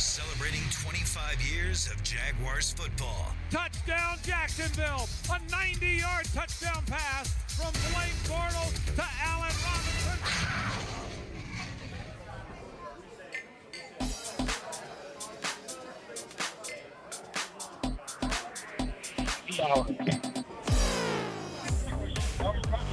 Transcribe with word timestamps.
celebrating 0.00 0.62
25 0.70 1.42
years 1.42 1.86
of 1.90 2.02
Jaguars 2.02 2.72
football. 2.72 3.26
Touchdown 3.50 4.16
Jacksonville. 4.22 5.06
A 5.28 5.38
90-yard 5.52 6.24
touchdown 6.32 6.82
pass 6.86 7.28
from 7.48 7.72
Blake 7.92 8.16
Bortles 8.24 8.94
to 8.96 9.04
Allen 9.22 9.52
Robinson. 9.62 10.70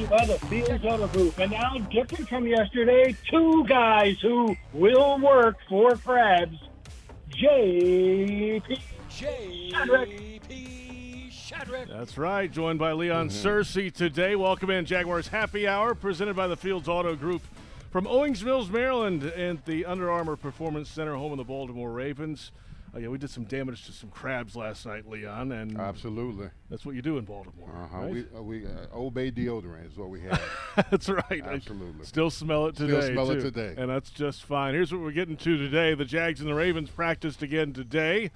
by 0.09 0.25
the 0.25 0.37
Fields 0.47 0.85
Auto 0.85 1.07
Group. 1.07 1.37
And 1.39 1.51
now, 1.51 1.77
different 1.91 2.29
from 2.29 2.45
yesterday, 2.47 3.15
two 3.29 3.65
guys 3.65 4.19
who 4.21 4.55
will 4.73 5.19
work 5.19 5.57
for 5.67 5.95
Crabs. 5.95 6.66
JP 7.37 8.79
J.P. 9.09 9.79
Shadrick. 11.29 11.87
That's 11.87 12.17
right. 12.17 12.51
Joined 12.51 12.79
by 12.79 12.93
Leon 12.93 13.29
mm-hmm. 13.29 13.47
Searcy 13.47 13.93
today. 13.93 14.35
Welcome 14.35 14.71
in 14.71 14.85
Jaguars 14.85 15.27
Happy 15.27 15.67
Hour, 15.67 15.93
presented 15.93 16.35
by 16.35 16.47
the 16.47 16.57
Fields 16.57 16.87
Auto 16.87 17.15
Group 17.15 17.43
from 17.91 18.07
Owings 18.07 18.43
Mills, 18.43 18.71
Maryland, 18.71 19.23
and 19.23 19.61
the 19.65 19.85
Under 19.85 20.09
Armour 20.09 20.35
Performance 20.35 20.89
Center, 20.89 21.15
home 21.15 21.31
of 21.31 21.37
the 21.37 21.43
Baltimore 21.43 21.91
Ravens. 21.91 22.51
Oh, 22.97 22.99
yeah, 22.99 23.09
we 23.09 23.19
did 23.19 23.29
some 23.29 23.43
damage 23.43 23.85
to 23.85 23.91
some 23.91 24.09
crabs 24.09 24.55
last 24.55 24.83
night, 24.83 25.07
Leon, 25.07 25.51
and 25.51 25.79
Absolutely. 25.79 26.49
that's 26.67 26.83
what 26.83 26.95
you 26.95 27.03
do 27.03 27.19
in 27.19 27.25
Baltimore. 27.25 27.69
Uh-huh. 27.69 27.97
right? 27.99 28.11
We, 28.11 28.25
uh, 28.35 28.41
we 28.41 28.65
uh, 28.65 28.87
Old 28.91 29.13
Bay 29.13 29.29
deodorant 29.29 29.91
is 29.91 29.97
what 29.97 30.09
we 30.09 30.21
have. 30.21 30.41
That's 30.89 31.07
right. 31.07 31.43
I 31.45 31.53
Absolutely. 31.53 32.05
still 32.05 32.31
smell 32.31 32.65
it 32.65 32.75
today. 32.75 33.01
Still 33.01 33.13
smell 33.13 33.31
it 33.31 33.41
today. 33.41 33.75
And 33.77 33.91
that's 33.91 34.09
just 34.09 34.45
fine. 34.45 34.73
Here's 34.73 34.91
what 34.91 35.01
we're 35.01 35.11
getting 35.11 35.37
to 35.37 35.57
today. 35.57 35.93
The 35.93 36.05
Jags 36.05 36.39
and 36.39 36.49
the 36.49 36.55
Ravens 36.55 36.89
practiced 36.89 37.43
again 37.43 37.71
today. 37.71 38.31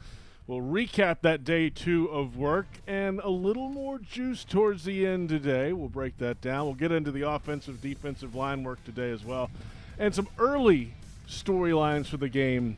We'll 0.46 0.62
recap 0.62 1.22
that 1.22 1.44
day 1.44 1.72
two 1.72 2.08
of 2.10 2.38
work 2.38 2.68
and 2.86 3.20
a 3.22 3.30
little 3.30 3.70
more 3.70 3.98
juice 3.98 4.44
towards 4.44 4.84
the 4.84 5.08
end 5.08 5.30
today. 5.30 5.74
We'll 5.74 5.90
break 5.90 6.20
that 6.20 6.40
down. 6.40 6.66
We'll 6.66 6.76
get 6.76 6.92
into 6.92 7.12
the 7.12 7.28
offensive, 7.28 7.82
defensive 7.82 8.36
line 8.36 8.64
work 8.64 8.84
today 8.84 9.10
as 9.10 9.26
well. 9.26 9.50
And 9.98 10.14
some 10.14 10.28
early 10.38 10.94
storylines 11.28 12.08
for 12.08 12.18
the 12.18 12.30
game 12.30 12.78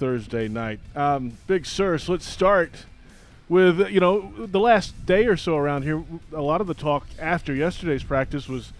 Thursday 0.00 0.48
night. 0.48 0.80
Um, 0.96 1.36
Big 1.46 1.66
So 1.66 1.94
let's 2.08 2.26
start 2.26 2.86
with 3.50 3.90
you 3.90 4.00
know 4.00 4.32
the 4.46 4.58
last 4.58 5.04
day 5.04 5.26
or 5.26 5.36
so 5.36 5.56
around 5.56 5.82
here 5.82 6.02
a 6.32 6.40
lot 6.40 6.62
of 6.62 6.66
the 6.66 6.74
talk 6.74 7.06
after 7.18 7.52
yesterday's 7.52 8.02
practice 8.02 8.48
was 8.48 8.72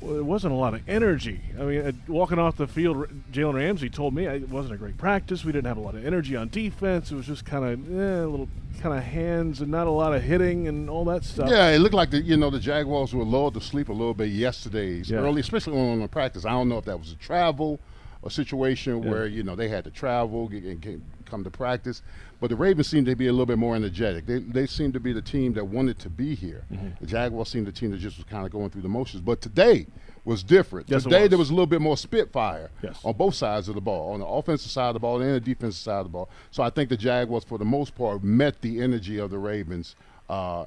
well, 0.00 0.14
there 0.14 0.24
wasn't 0.24 0.50
a 0.50 0.56
lot 0.56 0.72
of 0.72 0.88
energy 0.88 1.38
i 1.60 1.62
mean 1.64 1.80
uh, 1.82 1.92
walking 2.08 2.38
off 2.38 2.56
the 2.56 2.66
field 2.66 3.06
jalen 3.30 3.54
ramsey 3.54 3.90
told 3.90 4.14
me 4.14 4.24
it 4.24 4.48
wasn't 4.48 4.72
a 4.72 4.78
great 4.78 4.96
practice 4.96 5.44
we 5.44 5.52
didn't 5.52 5.66
have 5.66 5.76
a 5.76 5.80
lot 5.80 5.94
of 5.94 6.06
energy 6.06 6.34
on 6.34 6.48
defense 6.48 7.12
it 7.12 7.14
was 7.14 7.26
just 7.26 7.44
kind 7.44 7.62
of 7.62 7.92
eh, 7.94 8.24
a 8.24 8.26
little 8.26 8.48
kind 8.80 8.96
of 8.96 9.04
hands 9.04 9.60
and 9.60 9.70
not 9.70 9.86
a 9.86 9.90
lot 9.90 10.14
of 10.14 10.22
hitting 10.22 10.66
and 10.66 10.88
all 10.88 11.04
that 11.04 11.22
stuff 11.22 11.50
yeah, 11.50 11.68
it 11.68 11.78
looked 11.80 11.94
like 11.94 12.10
the 12.10 12.20
you 12.22 12.38
know 12.38 12.48
the 12.48 12.58
Jaguars 12.58 13.14
were 13.14 13.24
lulled 13.24 13.52
to 13.54 13.60
sleep 13.60 13.90
a 13.90 13.92
little 13.92 14.14
bit 14.14 14.30
yesterday's 14.30 15.10
Yeah. 15.10 15.18
early, 15.18 15.40
especially 15.42 15.78
on 15.78 16.00
the 16.00 16.08
practice. 16.08 16.44
I 16.46 16.50
don't 16.50 16.68
know 16.68 16.78
if 16.78 16.84
that 16.86 16.98
was 16.98 17.12
a 17.12 17.16
travel, 17.16 17.80
a 18.26 18.30
situation 18.30 19.02
Yeah. 19.02 19.10
where 19.10 19.26
you 19.26 19.42
know 19.42 19.54
they 19.56 19.68
had 19.68 19.84
to 19.84 19.90
travel 19.90 20.48
and 20.52 20.80
get- 20.80 21.00
come 21.24 21.42
to 21.44 21.50
practice. 21.50 22.02
But 22.40 22.50
the 22.50 22.56
Ravens 22.56 22.86
seemed 22.86 23.06
to 23.06 23.16
be 23.16 23.26
a 23.28 23.32
little 23.32 23.46
bit 23.46 23.58
more 23.58 23.74
energetic. 23.74 24.26
They 24.26 24.38
they 24.40 24.66
seemed 24.66 24.94
to 24.94 25.00
be 25.00 25.12
the 25.12 25.22
team 25.22 25.54
that 25.54 25.64
wanted 25.66 25.98
to 26.00 26.10
be 26.10 26.34
here. 26.34 26.64
Mm-hmm. 26.72 26.88
The 27.00 27.06
Jaguars 27.06 27.48
seemed 27.48 27.66
the 27.66 27.72
team 27.72 27.90
that 27.92 27.98
just 27.98 28.16
was 28.18 28.24
kind 28.26 28.44
of 28.46 28.52
going 28.52 28.70
through 28.70 28.82
the 28.82 28.88
motions. 28.88 29.22
But 29.22 29.40
today 29.40 29.86
was 30.24 30.42
different. 30.42 30.88
Yes, 30.90 31.04
today 31.04 31.22
was. 31.22 31.28
there 31.30 31.38
was 31.38 31.50
a 31.50 31.52
little 31.52 31.66
bit 31.66 31.80
more 31.80 31.96
spitfire 31.96 32.70
Yes. 32.82 33.00
on 33.04 33.14
both 33.14 33.34
sides 33.34 33.68
of 33.68 33.74
the 33.76 33.80
ball, 33.80 34.12
on 34.12 34.20
the 34.20 34.26
offensive 34.26 34.70
side 34.70 34.88
of 34.88 34.94
the 34.94 35.00
ball 35.00 35.20
and 35.22 35.34
the 35.34 35.40
defensive 35.40 35.80
side 35.80 35.98
of 36.00 36.06
the 36.06 36.10
ball. 36.10 36.28
So 36.50 36.62
I 36.64 36.70
think 36.70 36.88
the 36.90 36.96
Jaguars, 36.96 37.44
for 37.44 37.58
the 37.58 37.64
most 37.64 37.94
part, 37.94 38.22
met 38.24 38.60
the 38.60 38.80
energy 38.82 39.18
of 39.18 39.30
the 39.30 39.38
Ravens 39.38 39.94
uh, 40.28 40.64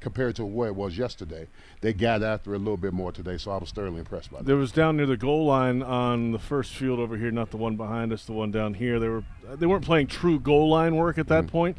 compared 0.00 0.36
to 0.36 0.44
where 0.44 0.68
it 0.68 0.74
was 0.76 0.98
yesterday. 0.98 1.46
They 1.80 1.92
got 1.94 2.22
after 2.22 2.52
it 2.52 2.56
a 2.56 2.58
little 2.58 2.76
bit 2.76 2.92
more 2.92 3.10
today, 3.12 3.38
so 3.38 3.50
I 3.50 3.56
was 3.56 3.70
thoroughly 3.70 4.00
impressed 4.00 4.30
by 4.30 4.38
that. 4.38 4.46
there 4.46 4.56
was 4.56 4.70
down 4.72 4.96
near 4.98 5.06
the 5.06 5.16
goal 5.16 5.46
line 5.46 5.82
on 5.82 6.32
the 6.32 6.38
first 6.38 6.74
field 6.74 6.98
over 6.98 7.16
here 7.16 7.30
not 7.30 7.50
the 7.50 7.56
one 7.56 7.76
behind 7.76 8.12
us 8.12 8.24
the 8.26 8.32
one 8.32 8.50
down 8.50 8.74
here 8.74 8.98
they 9.00 9.08
were 9.08 9.24
they 9.54 9.64
weren't 9.66 9.84
playing 9.84 10.06
true 10.08 10.38
goal 10.38 10.68
line 10.68 10.94
work 10.96 11.16
at 11.18 11.28
that 11.28 11.46
point 11.46 11.76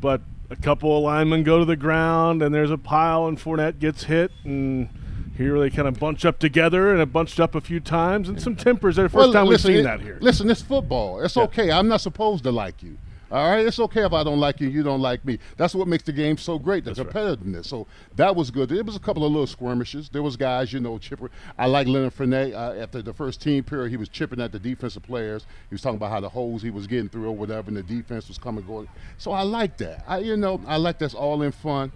but 0.00 0.20
a 0.50 0.56
couple 0.56 0.96
of 0.96 1.02
linemen 1.02 1.42
go 1.42 1.58
to 1.58 1.64
the 1.64 1.76
ground 1.76 2.42
and 2.42 2.54
there's 2.54 2.70
a 2.70 2.78
pile 2.78 3.26
and 3.26 3.38
Fournette 3.38 3.78
gets 3.78 4.04
hit 4.04 4.30
and 4.44 4.88
here 5.36 5.58
they 5.58 5.70
kind 5.70 5.88
of 5.88 5.98
bunch 5.98 6.24
up 6.24 6.38
together 6.38 6.92
and 6.92 7.00
it 7.00 7.12
bunched 7.12 7.40
up 7.40 7.54
a 7.54 7.60
few 7.60 7.80
times 7.80 8.28
and 8.28 8.40
some 8.40 8.54
tempers 8.56 8.96
there. 8.96 9.06
First 9.08 9.14
Well, 9.16 9.32
time 9.32 9.46
listen, 9.46 9.68
we've 9.70 9.76
seen 9.78 9.80
it- 9.80 9.88
that 9.88 10.00
here. 10.00 10.18
Listen, 10.20 10.48
it's 10.50 10.62
football. 10.62 11.20
It's 11.20 11.36
Yeah. 11.36 11.42
okay. 11.44 11.70
I'm 11.70 11.88
not 11.88 12.00
supposed 12.00 12.44
to 12.44 12.52
like 12.52 12.82
you. 12.82 12.96
All 13.30 13.50
right, 13.50 13.66
it's 13.66 13.80
okay 13.80 14.04
if 14.04 14.12
I 14.12 14.22
don't 14.22 14.38
like 14.38 14.60
you, 14.60 14.68
you 14.68 14.84
don't 14.84 15.00
like 15.00 15.24
me. 15.24 15.38
That's 15.56 15.74
what 15.74 15.88
makes 15.88 16.04
the 16.04 16.12
game 16.12 16.36
so 16.36 16.58
great, 16.58 16.84
the 16.84 16.94
That's 16.94 17.00
right. 17.00 17.14
competitiveness. 17.14 17.66
So 17.66 17.86
that 18.14 18.36
was 18.36 18.50
good. 18.50 18.68
There 18.68 18.82
was 18.84 18.94
a 18.94 19.00
couple 19.00 19.24
of 19.24 19.32
little 19.32 19.46
skirmishes. 19.48 20.08
There 20.08 20.22
was 20.22 20.36
guys, 20.36 20.72
you 20.72 20.78
know, 20.78 20.96
chipper. 20.98 21.30
I 21.58 21.66
like 21.66 21.88
Leonard 21.88 22.14
Fournette. 22.14 22.54
Uh, 22.54 22.80
after 22.80 23.02
the 23.02 23.12
first 23.12 23.40
team 23.40 23.64
period, 23.64 23.90
he 23.90 23.96
was 23.96 24.08
chipping 24.08 24.40
at 24.40 24.52
the 24.52 24.60
defensive 24.60 25.02
players. 25.02 25.46
He 25.68 25.74
was 25.74 25.82
talking 25.82 25.96
about 25.96 26.10
how 26.10 26.20
the 26.20 26.28
holes 26.28 26.62
he 26.62 26.70
was 26.70 26.86
getting 26.86 27.08
through 27.08 27.26
or 27.26 27.32
whatever, 27.32 27.68
and 27.68 27.76
the 27.76 27.82
defense 27.82 28.28
was 28.28 28.38
coming 28.38 28.64
going. 28.64 28.88
So 29.18 29.32
I 29.32 29.42
like 29.42 29.76
that. 29.78 30.04
I, 30.06 30.18
you 30.18 30.36
know, 30.36 30.60
I 30.66 30.76
like 30.76 30.98
that's 30.98 31.14
all 31.14 31.42
in 31.42 31.50
fun. 31.52 31.90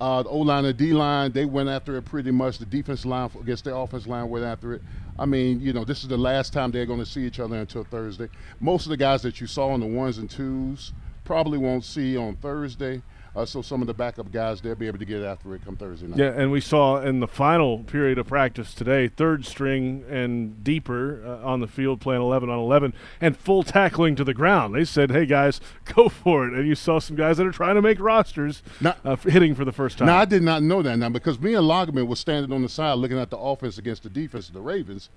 Uh, 0.00 0.22
the 0.22 0.28
O 0.28 0.38
line 0.38 0.64
and 0.64 0.76
D 0.76 0.92
line, 0.92 1.32
they 1.32 1.46
went 1.46 1.68
after 1.68 1.96
it 1.96 2.02
pretty 2.02 2.30
much. 2.30 2.58
The 2.58 2.66
defense 2.66 3.06
line 3.06 3.30
against 3.40 3.64
the 3.64 3.74
offense 3.74 4.06
line 4.06 4.28
went 4.28 4.44
after 4.44 4.74
it. 4.74 4.82
I 5.18 5.24
mean, 5.24 5.60
you 5.60 5.72
know, 5.72 5.84
this 5.84 6.02
is 6.02 6.08
the 6.08 6.18
last 6.18 6.52
time 6.52 6.70
they're 6.70 6.84
going 6.84 6.98
to 6.98 7.06
see 7.06 7.24
each 7.24 7.40
other 7.40 7.56
until 7.56 7.84
Thursday. 7.84 8.28
Most 8.60 8.84
of 8.84 8.90
the 8.90 8.96
guys 8.98 9.22
that 9.22 9.40
you 9.40 9.46
saw 9.46 9.68
on 9.70 9.80
the 9.80 9.86
ones 9.86 10.18
and 10.18 10.30
twos 10.30 10.92
probably 11.24 11.56
won't 11.56 11.84
see 11.84 12.16
on 12.16 12.36
Thursday. 12.36 13.02
Uh, 13.36 13.44
so 13.44 13.60
some 13.60 13.82
of 13.82 13.86
the 13.86 13.92
backup 13.92 14.32
guys, 14.32 14.62
they'll 14.62 14.74
be 14.74 14.86
able 14.86 14.98
to 14.98 15.04
get 15.04 15.22
after 15.22 15.54
it 15.54 15.62
come 15.62 15.76
Thursday 15.76 16.06
night. 16.06 16.18
Yeah, 16.18 16.32
and 16.34 16.50
we 16.50 16.62
saw 16.62 17.02
in 17.02 17.20
the 17.20 17.28
final 17.28 17.80
period 17.84 18.16
of 18.16 18.26
practice 18.26 18.72
today, 18.72 19.08
third 19.08 19.44
string 19.44 20.06
and 20.08 20.64
deeper 20.64 21.22
uh, 21.22 21.46
on 21.46 21.60
the 21.60 21.66
field 21.66 22.00
playing 22.00 22.22
11 22.22 22.48
on 22.48 22.58
11 22.58 22.94
and 23.20 23.36
full 23.36 23.62
tackling 23.62 24.16
to 24.16 24.24
the 24.24 24.32
ground. 24.32 24.74
They 24.74 24.86
said, 24.86 25.10
"Hey 25.10 25.26
guys, 25.26 25.60
go 25.94 26.08
for 26.08 26.48
it!" 26.48 26.54
And 26.54 26.66
you 26.66 26.74
saw 26.74 26.98
some 26.98 27.14
guys 27.14 27.36
that 27.36 27.46
are 27.46 27.52
trying 27.52 27.74
to 27.74 27.82
make 27.82 28.00
rosters 28.00 28.62
Now- 28.80 28.96
uh, 29.04 29.16
hitting 29.16 29.54
for 29.54 29.66
the 29.66 29.72
first 29.72 29.98
time. 29.98 30.06
Now 30.06 30.16
I 30.16 30.24
did 30.24 30.42
not 30.42 30.62
know 30.62 30.80
that 30.80 30.96
now 30.98 31.10
because 31.10 31.38
me 31.38 31.52
and 31.54 31.68
Logan 31.68 32.06
was 32.06 32.18
standing 32.18 32.52
on 32.52 32.62
the 32.62 32.70
side 32.70 32.94
looking 32.94 33.18
at 33.18 33.28
the 33.28 33.38
offense 33.38 33.76
against 33.76 34.02
the 34.02 34.10
defense 34.10 34.48
of 34.48 34.54
the 34.54 34.62
Ravens, 34.62 35.10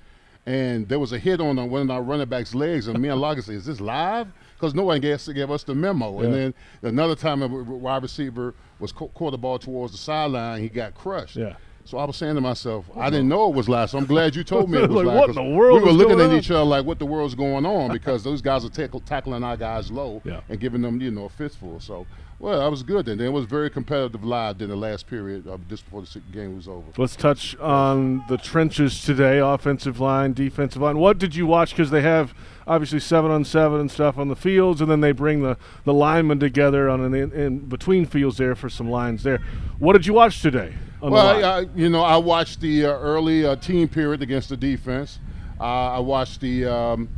and 0.45 0.89
there 0.89 0.99
was 0.99 1.13
a 1.13 1.19
hit 1.19 1.39
on 1.39 1.57
uh, 1.57 1.63
one 1.63 1.83
of 1.83 1.91
our 1.91 2.03
running 2.03 2.27
backs' 2.27 2.53
legs, 2.53 2.89
and 2.89 2.99
me 2.99 3.07
and 3.07 3.21
Logan 3.21 3.43
said, 3.43 3.55
"Is 3.55 3.65
this 3.65 3.79
live?" 3.79 4.27
Because 4.59 4.73
no 4.75 4.83
one 4.83 4.99
gave, 4.99 5.25
gave 5.33 5.49
us 5.49 5.63
the 5.63 5.73
memo. 5.73 6.19
And 6.19 6.33
then 6.33 6.53
another 6.81 7.15
time, 7.15 7.41
a 7.41 7.47
wide 7.47 8.03
receiver 8.03 8.53
was 8.79 8.91
ca- 8.91 9.07
caught 9.07 9.31
the 9.31 9.37
ball 9.37 9.57
towards 9.57 9.93
the 9.93 9.97
sideline, 9.97 10.61
he 10.61 10.67
got 10.67 10.95
crushed. 10.95 11.37
Yeah. 11.37 11.55
So 11.85 11.97
I 11.97 12.03
was 12.03 12.17
saying 12.17 12.35
to 12.35 12.41
myself, 12.41 12.85
I 12.95 13.09
didn't 13.09 13.29
know 13.29 13.49
it 13.49 13.55
was 13.55 13.67
live. 13.69 13.89
So 13.89 13.97
I'm 13.97 14.05
glad 14.05 14.35
you 14.35 14.43
told 14.43 14.69
me 14.69 14.77
it 14.77 14.81
was 14.89 14.97
Like, 14.97 15.05
live. 15.07 15.15
what 15.17 15.29
in 15.29 15.35
the 15.35 15.57
world 15.57 15.79
We 15.81 15.85
were 15.87 15.91
looking 15.93 16.19
at 16.19 16.31
each 16.33 16.51
other 16.51 16.63
like, 16.65 16.85
what 16.85 16.99
the 16.99 17.05
world's 17.05 17.35
going 17.35 17.65
on? 17.65 17.89
Because 17.93 18.21
those 18.23 18.41
guys 18.41 18.63
are 18.65 18.69
tackle, 18.69 18.99
tackling 18.99 19.43
our 19.43 19.55
guys 19.57 19.89
low 19.89 20.21
Yeah. 20.25 20.41
and 20.49 20.59
giving 20.59 20.81
them, 20.81 20.99
you 21.01 21.09
know, 21.09 21.25
a 21.25 21.29
fistful. 21.29 21.79
So, 21.79 22.05
well, 22.39 22.59
that 22.59 22.69
was 22.71 22.83
good. 22.83 23.05
Then 23.05 23.19
it 23.19 23.29
was 23.33 23.45
very 23.45 23.69
competitive 23.69 24.23
live 24.23 24.61
in 24.61 24.69
the 24.69 24.75
last 24.75 25.07
period 25.07 25.45
of 25.47 25.67
just 25.67 25.83
before 25.85 26.01
the 26.03 26.19
game 26.31 26.55
was 26.55 26.67
over. 26.67 26.85
Let's 26.97 27.15
touch 27.15 27.57
on 27.57 28.23
the 28.29 28.37
trenches 28.37 29.03
today, 29.03 29.39
offensive 29.39 29.99
line, 29.99 30.33
defensive 30.33 30.81
line. 30.81 30.97
What 30.99 31.17
did 31.17 31.35
you 31.35 31.45
watch? 31.45 31.71
Because 31.71 31.91
they 31.91 32.01
have 32.01 32.33
obviously 32.65 32.99
seven 32.99 33.29
on 33.31 33.43
seven 33.43 33.81
and 33.81 33.91
stuff 33.91 34.17
on 34.17 34.29
the 34.29 34.35
fields, 34.35 34.79
and 34.79 34.89
then 34.89 35.01
they 35.01 35.11
bring 35.11 35.41
the, 35.41 35.57
the 35.83 35.93
linemen 35.93 36.39
together 36.39 36.89
on 36.89 37.01
an 37.01 37.13
in, 37.13 37.31
in 37.33 37.59
between 37.59 38.05
fields 38.05 38.37
there 38.37 38.55
for 38.55 38.69
some 38.69 38.89
lines 38.89 39.23
there. 39.23 39.39
What 39.79 39.93
did 39.93 40.05
you 40.05 40.13
watch 40.13 40.41
today? 40.41 40.73
Well? 41.01 41.15
I, 41.17 41.59
I- 41.61 41.65
you 41.75 41.89
know, 41.89 42.01
I 42.03 42.17
watched 42.17 42.61
the 42.61 42.85
uh, 42.85 42.89
early 42.99 43.45
uh, 43.45 43.55
team 43.57 43.87
period 43.89 44.21
against 44.21 44.49
the 44.49 44.57
defense. 44.57 45.19
Uh, 45.59 45.63
I 45.63 45.99
watched 45.99 46.39
the 46.39 46.65
um, 46.65 47.09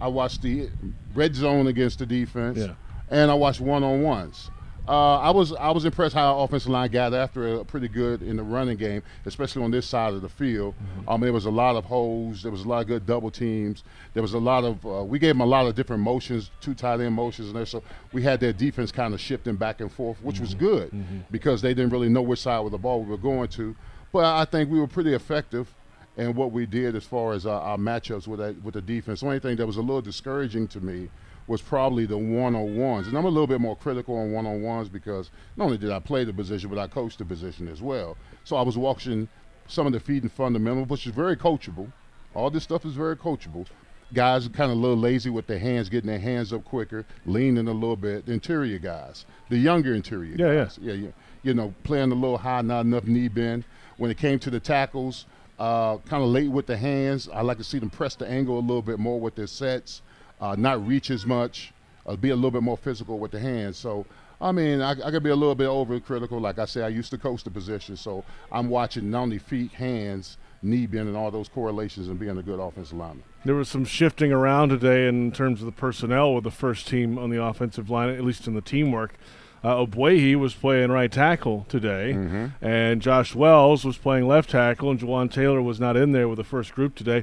I 0.00 0.08
watched 0.08 0.40
the 0.42 0.70
red 1.14 1.34
zone 1.34 1.66
against 1.66 1.98
the 1.98 2.06
defense, 2.06 2.58
Yeah. 2.58 2.72
and 3.10 3.30
I 3.30 3.34
watched 3.34 3.60
one 3.60 3.84
on 3.84 4.02
ones. 4.02 4.50
Uh, 4.88 5.18
I 5.18 5.30
was 5.30 5.52
I 5.52 5.70
was 5.70 5.84
impressed 5.84 6.14
how 6.14 6.34
our 6.38 6.44
offensive 6.44 6.70
line 6.70 6.90
got 6.90 7.14
after 7.14 7.46
it 7.46 7.66
pretty 7.68 7.86
good 7.86 8.20
in 8.20 8.36
the 8.36 8.42
running 8.42 8.76
game, 8.76 9.02
especially 9.26 9.62
on 9.62 9.70
this 9.70 9.86
side 9.86 10.12
of 10.12 10.22
the 10.22 10.28
field. 10.28 10.74
Um, 11.06 11.20
there 11.20 11.32
was 11.32 11.44
a 11.44 11.50
lot 11.50 11.76
of 11.76 11.84
holes. 11.84 12.42
There 12.42 12.50
was 12.50 12.62
a 12.64 12.68
lot 12.68 12.80
of 12.80 12.88
good 12.88 13.06
double 13.06 13.30
teams. 13.30 13.84
There 14.12 14.22
was 14.22 14.34
a 14.34 14.38
lot 14.38 14.64
of 14.64 14.84
uh, 14.84 15.04
we 15.04 15.20
gave 15.20 15.30
them 15.30 15.40
a 15.40 15.46
lot 15.46 15.66
of 15.66 15.76
different 15.76 16.02
motions, 16.02 16.50
two 16.60 16.74
tight 16.74 17.00
end 17.00 17.14
motions, 17.14 17.48
and 17.48 17.56
there. 17.56 17.64
So 17.66 17.82
we 18.12 18.22
had 18.22 18.40
their 18.40 18.52
defense 18.52 18.90
kind 18.90 19.14
of 19.14 19.20
shifting 19.20 19.54
back 19.54 19.80
and 19.80 19.90
forth, 19.90 20.20
which 20.22 20.40
was 20.40 20.52
good 20.52 20.90
because 21.30 21.62
they 21.62 21.74
didn't 21.74 21.90
really 21.92 22.08
know 22.08 22.22
which 22.22 22.40
side 22.40 22.64
of 22.64 22.70
the 22.72 22.78
ball 22.78 23.02
we 23.02 23.10
were 23.10 23.16
going 23.16 23.48
to. 23.50 23.76
But 24.12 24.24
I 24.24 24.44
think 24.44 24.68
we 24.68 24.80
were 24.80 24.88
pretty 24.88 25.14
effective 25.14 25.72
in 26.16 26.34
what 26.34 26.52
we 26.52 26.66
did 26.66 26.94
as 26.96 27.04
far 27.04 27.32
as 27.32 27.46
our, 27.46 27.60
our 27.60 27.76
matchups 27.78 28.26
with 28.26 28.40
that, 28.40 28.62
with 28.62 28.74
the 28.74 28.82
defense. 28.82 29.20
The 29.20 29.26
only 29.26 29.38
thing 29.38 29.56
that 29.56 29.66
was 29.66 29.76
a 29.76 29.80
little 29.80 30.02
discouraging 30.02 30.68
to 30.68 30.80
me 30.80 31.08
was 31.46 31.60
probably 31.60 32.06
the 32.06 32.16
one-on-ones, 32.18 33.08
and 33.08 33.16
I'm 33.18 33.24
a 33.24 33.28
little 33.28 33.46
bit 33.46 33.60
more 33.60 33.76
critical 33.76 34.16
on 34.16 34.32
one-on-ones 34.32 34.88
because 34.88 35.30
not 35.56 35.64
only 35.66 35.78
did 35.78 35.90
I 35.90 35.98
play 35.98 36.24
the 36.24 36.32
position, 36.32 36.70
but 36.70 36.78
I 36.78 36.86
coached 36.86 37.18
the 37.18 37.24
position 37.24 37.68
as 37.68 37.82
well. 37.82 38.16
So 38.44 38.56
I 38.56 38.62
was 38.62 38.78
watching 38.78 39.28
some 39.66 39.86
of 39.86 39.92
the 39.92 40.00
feeding 40.00 40.30
fundamentals, 40.30 40.88
which 40.88 41.06
is 41.06 41.14
very 41.14 41.36
coachable. 41.36 41.90
All 42.34 42.50
this 42.50 42.62
stuff 42.62 42.84
is 42.84 42.94
very 42.94 43.16
coachable. 43.16 43.66
guys 44.14 44.46
are 44.46 44.50
kind 44.50 44.70
of 44.70 44.78
a 44.78 44.80
little 44.80 44.96
lazy 44.96 45.30
with 45.30 45.46
their 45.46 45.58
hands, 45.58 45.88
getting 45.88 46.08
their 46.08 46.18
hands 46.18 46.52
up 46.52 46.64
quicker, 46.64 47.04
leaning 47.26 47.66
a 47.68 47.72
little 47.72 47.96
bit. 47.96 48.26
The 48.26 48.32
interior 48.32 48.78
guys, 48.78 49.24
the 49.48 49.56
younger 49.58 49.94
interior 49.94 50.36
Yeah, 50.36 50.52
yeah. 50.52 50.64
guys, 50.64 50.78
yeah, 50.80 50.92
yeah, 50.94 51.08
you 51.42 51.54
know, 51.54 51.74
playing 51.82 52.12
a 52.12 52.14
little 52.14 52.38
high, 52.38 52.62
not 52.62 52.82
enough 52.82 53.04
knee 53.04 53.28
bend. 53.28 53.64
When 53.96 54.10
it 54.10 54.18
came 54.18 54.38
to 54.40 54.50
the 54.50 54.60
tackles, 54.60 55.26
uh, 55.58 55.98
kind 55.98 56.22
of 56.22 56.28
late 56.30 56.50
with 56.50 56.66
the 56.66 56.76
hands. 56.76 57.28
I 57.32 57.42
like 57.42 57.58
to 57.58 57.64
see 57.64 57.78
them 57.78 57.90
press 57.90 58.14
the 58.16 58.26
angle 58.26 58.58
a 58.58 58.60
little 58.60 58.82
bit 58.82 58.98
more 58.98 59.20
with 59.20 59.34
their 59.36 59.46
sets, 59.46 60.02
uh, 60.42 60.54
not 60.58 60.86
reach 60.86 61.10
as 61.10 61.24
much, 61.24 61.72
uh, 62.04 62.16
be 62.16 62.28
a 62.28 62.34
little 62.34 62.50
bit 62.50 62.62
more 62.62 62.76
physical 62.76 63.18
with 63.18 63.30
the 63.30 63.40
hands. 63.40 63.78
So. 63.78 64.04
I 64.40 64.50
mean, 64.50 64.80
I, 64.80 64.90
I 64.90 65.12
could 65.12 65.22
be 65.22 65.30
a 65.30 65.36
little 65.36 65.54
bit 65.54 65.68
overcritical. 65.68 66.40
Like 66.40 66.58
I 66.58 66.64
say, 66.64 66.82
I 66.82 66.88
used 66.88 67.10
to 67.10 67.16
coach 67.18 67.44
the 67.44 67.50
position, 67.50 67.96
so 67.96 68.24
I'm 68.50 68.68
watching 68.68 69.08
not 69.08 69.20
only 69.22 69.38
feet, 69.38 69.70
hands, 69.70 70.36
knee 70.62 70.86
bend, 70.86 71.06
and 71.06 71.16
all 71.16 71.30
those 71.30 71.48
correlations, 71.48 72.08
and 72.08 72.18
being 72.18 72.36
a 72.36 72.42
good 72.42 72.58
offensive 72.58 72.98
lineman. 72.98 73.22
There 73.44 73.54
was 73.54 73.68
some 73.68 73.84
shifting 73.84 74.32
around 74.32 74.70
today 74.70 75.06
in 75.06 75.30
terms 75.30 75.60
of 75.60 75.66
the 75.66 75.72
personnel 75.72 76.34
with 76.34 76.42
the 76.42 76.50
first 76.50 76.88
team 76.88 77.18
on 77.18 77.30
the 77.30 77.40
offensive 77.40 77.88
line, 77.88 78.08
at 78.08 78.24
least 78.24 78.48
in 78.48 78.54
the 78.54 78.60
teamwork. 78.60 79.14
Uh, 79.62 79.76
Ogbuehi 79.76 80.34
was 80.34 80.54
playing 80.54 80.90
right 80.90 81.12
tackle 81.12 81.64
today, 81.68 82.10
and 82.60 83.00
Josh 83.00 83.36
Wells 83.36 83.84
was 83.84 83.96
playing 83.96 84.26
left 84.26 84.50
tackle, 84.50 84.90
and 84.90 84.98
Jawaan 84.98 85.30
Taylor 85.30 85.62
was 85.62 85.78
not 85.78 85.96
in 85.96 86.10
there 86.10 86.26
with 86.26 86.38
the 86.38 86.44
first 86.44 86.74
group 86.74 86.96
today. 86.96 87.22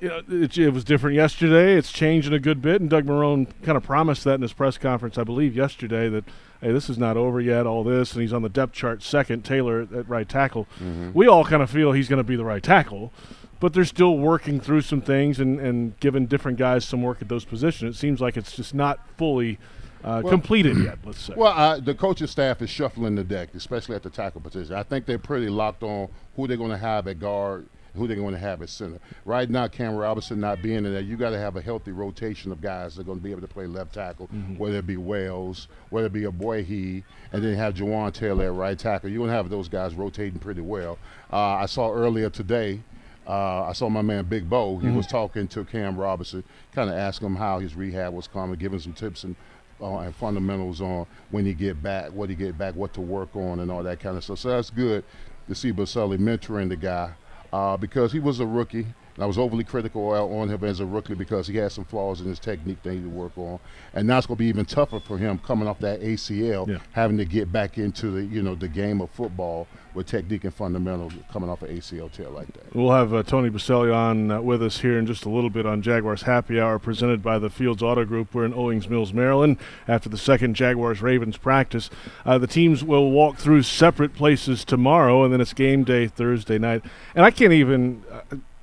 You 0.00 0.08
know, 0.08 0.22
it, 0.28 0.56
it 0.56 0.70
was 0.70 0.84
different 0.84 1.16
yesterday. 1.16 1.74
It's 1.74 1.90
changing 1.90 2.32
a 2.32 2.38
good 2.38 2.62
bit, 2.62 2.80
and 2.80 2.88
Doug 2.88 3.04
Marrone 3.04 3.48
kind 3.62 3.76
of 3.76 3.82
promised 3.82 4.24
that 4.24 4.34
in 4.34 4.42
his 4.42 4.52
press 4.52 4.78
conference, 4.78 5.18
I 5.18 5.24
believe, 5.24 5.56
yesterday 5.56 6.08
that 6.08 6.24
hey, 6.60 6.72
this 6.72 6.88
is 6.88 6.98
not 6.98 7.16
over 7.16 7.40
yet. 7.40 7.66
All 7.66 7.82
this, 7.82 8.12
and 8.12 8.22
he's 8.22 8.32
on 8.32 8.42
the 8.42 8.48
depth 8.48 8.74
chart 8.74 9.02
second. 9.02 9.44
Taylor 9.44 9.82
at, 9.82 9.92
at 9.92 10.08
right 10.08 10.28
tackle. 10.28 10.68
We 11.14 11.26
all 11.26 11.44
kind 11.44 11.62
of 11.62 11.70
feel 11.70 11.92
he's 11.92 12.08
going 12.08 12.18
to 12.18 12.24
be 12.24 12.36
the 12.36 12.44
right 12.44 12.62
tackle 12.62 13.12
but 13.60 13.72
they're 13.72 13.84
still 13.84 14.16
working 14.16 14.60
through 14.60 14.82
some 14.82 15.00
things 15.00 15.40
and, 15.40 15.58
and 15.60 15.98
giving 16.00 16.26
different 16.26 16.58
guys 16.58 16.84
some 16.84 17.02
work 17.02 17.20
at 17.20 17.28
those 17.28 17.44
positions. 17.44 17.96
It 17.96 17.98
seems 17.98 18.20
like 18.20 18.36
it's 18.36 18.54
just 18.54 18.74
not 18.74 19.00
fully 19.16 19.58
uh, 20.04 20.22
completed 20.22 20.78
yet, 20.78 20.98
let's 21.04 21.20
say. 21.20 21.34
Well, 21.36 21.52
uh, 21.52 21.80
the 21.80 21.94
coaching 21.94 22.28
staff 22.28 22.62
is 22.62 22.70
shuffling 22.70 23.16
the 23.16 23.24
deck, 23.24 23.50
especially 23.54 23.96
at 23.96 24.02
the 24.02 24.10
tackle 24.10 24.40
position. 24.40 24.74
I 24.74 24.84
think 24.84 25.06
they're 25.06 25.18
pretty 25.18 25.48
locked 25.48 25.82
on 25.82 26.08
who 26.36 26.46
they're 26.46 26.56
going 26.56 26.70
to 26.70 26.78
have 26.78 27.08
at 27.08 27.18
guard, 27.18 27.68
who 27.98 28.06
they're 28.06 28.16
going 28.16 28.34
to 28.34 28.40
have 28.40 28.62
at 28.62 28.68
center. 28.68 28.98
Right 29.24 29.50
now, 29.50 29.68
Cam 29.68 29.94
Robinson 29.94 30.40
not 30.40 30.62
being 30.62 30.84
in 30.84 30.92
there, 30.92 31.00
you 31.00 31.16
got 31.16 31.30
to 31.30 31.38
have 31.38 31.56
a 31.56 31.60
healthy 31.60 31.92
rotation 31.92 32.52
of 32.52 32.60
guys 32.60 32.94
that 32.94 33.02
are 33.02 33.04
going 33.04 33.18
to 33.18 33.24
be 33.24 33.30
able 33.30 33.42
to 33.42 33.48
play 33.48 33.66
left 33.66 33.94
tackle, 33.94 34.26
whether 34.56 34.78
it 34.78 34.86
be 34.86 34.96
Wells, 34.96 35.68
whether 35.90 36.06
it 36.06 36.12
be 36.12 36.22
Ogbuehi, 36.22 37.02
and 37.32 37.44
then 37.44 37.54
have 37.54 37.74
Jawaan 37.74 38.12
Taylor 38.12 38.46
at 38.46 38.54
right 38.54 38.78
tackle. 38.78 39.10
You're 39.10 39.18
going 39.18 39.30
to 39.30 39.36
have 39.36 39.50
those 39.50 39.68
guys 39.68 39.94
rotating 39.94 40.38
pretty 40.38 40.62
well. 40.62 40.98
Uh, 41.32 41.36
I 41.36 41.66
saw 41.66 41.92
earlier 41.92 42.30
today. 42.30 42.80
Uh, 43.26 43.64
I 43.64 43.72
saw 43.74 43.90
my 43.90 44.00
man 44.00 44.24
Big 44.24 44.48
Bo. 44.48 44.78
He 44.78 44.88
was 44.88 45.06
talking 45.06 45.48
to 45.48 45.62
Cam 45.64 45.98
Robinson, 45.98 46.42
kind 46.72 46.88
of 46.88 46.96
asking 46.96 47.26
him 47.26 47.36
how 47.36 47.58
his 47.58 47.74
rehab 47.74 48.14
was 48.14 48.26
coming, 48.26 48.58
giving 48.58 48.78
some 48.78 48.94
tips 48.94 49.24
and 49.24 49.36
uh, 49.80 49.98
and 49.98 50.14
fundamentals 50.14 50.80
on 50.80 51.06
when 51.30 51.44
he 51.44 51.54
get 51.54 51.82
back, 51.82 52.10
what 52.12 52.30
he 52.30 52.34
get 52.34 52.56
back, 52.58 52.74
what 52.74 52.92
to 52.94 53.00
work 53.00 53.34
on, 53.36 53.60
and 53.60 53.70
all 53.70 53.82
that 53.82 54.00
kind 54.00 54.16
of 54.16 54.24
stuff. 54.24 54.38
So 54.38 54.48
that's 54.48 54.70
good 54.70 55.04
to 55.48 55.54
see 55.54 55.72
Boselli 55.72 56.18
mentoring 56.18 56.68
the 56.68 56.76
guy 56.76 57.12
uh, 57.52 57.76
because 57.76 58.12
he 58.12 58.20
was 58.20 58.40
a 58.40 58.46
rookie. 58.46 58.86
I 59.22 59.26
was 59.26 59.38
overly 59.38 59.64
critical 59.64 60.08
on 60.10 60.48
him 60.48 60.62
as 60.64 60.80
a 60.80 60.86
rookie 60.86 61.14
because 61.14 61.46
he 61.46 61.56
had 61.56 61.72
some 61.72 61.84
flaws 61.84 62.20
in 62.20 62.26
his 62.26 62.38
technique 62.38 62.82
that 62.82 62.90
he 62.90 62.96
needed 62.96 63.10
to 63.10 63.16
work 63.16 63.36
on, 63.36 63.58
and 63.94 64.06
now 64.06 64.18
it's 64.18 64.26
going 64.26 64.36
to 64.36 64.38
be 64.38 64.46
even 64.46 64.64
tougher 64.64 65.00
for 65.00 65.18
him 65.18 65.38
coming 65.38 65.66
off 65.68 65.78
that 65.80 66.00
ACL, 66.00 66.68
Yeah. 66.68 66.78
having 66.92 67.16
to 67.18 67.24
get 67.24 67.50
back 67.52 67.78
into 67.78 68.10
the 68.10 68.22
you 68.24 68.42
know 68.42 68.54
the 68.54 68.68
game 68.68 69.00
of 69.00 69.10
football 69.10 69.66
with 69.94 70.06
technique 70.06 70.44
and 70.44 70.54
fundamentals 70.54 71.14
coming 71.32 71.48
off 71.50 71.62
an 71.62 71.76
ACL 71.76 72.12
tear 72.12 72.28
like 72.28 72.46
that. 72.52 72.74
We'll 72.74 72.92
have 72.92 73.12
uh, 73.12 73.22
Tony 73.24 73.50
Boselli 73.50 73.92
on 73.92 74.30
uh, 74.30 74.40
with 74.40 74.62
us 74.62 74.78
here 74.78 74.98
in 74.98 75.06
just 75.06 75.24
a 75.24 75.28
little 75.30 75.50
bit 75.50 75.66
on 75.66 75.82
Jaguars 75.82 76.22
Happy 76.22 76.60
Hour 76.60 76.78
presented 76.78 77.22
by 77.22 77.38
the 77.38 77.50
Fields 77.50 77.82
Auto 77.82 78.04
Group. 78.04 78.32
We're 78.34 78.44
in 78.44 78.54
Owings 78.54 78.88
Mills, 78.88 79.12
Maryland 79.12 79.56
after 79.88 80.08
the 80.08 80.18
second 80.18 80.54
Jaguars 80.54 81.02
Ravens 81.02 81.36
practice. 81.38 81.90
Uh, 82.24 82.38
the 82.38 82.46
teams 82.46 82.84
will 82.84 83.10
walk 83.10 83.38
through 83.38 83.62
separate 83.62 84.14
places 84.14 84.64
tomorrow, 84.64 85.24
and 85.24 85.32
then 85.32 85.40
it's 85.40 85.52
game 85.54 85.82
day 85.82 86.06
Thursday 86.06 86.58
night. 86.58 86.82
And 87.16 87.24
I 87.24 87.30
can't 87.32 87.52
even. 87.52 88.04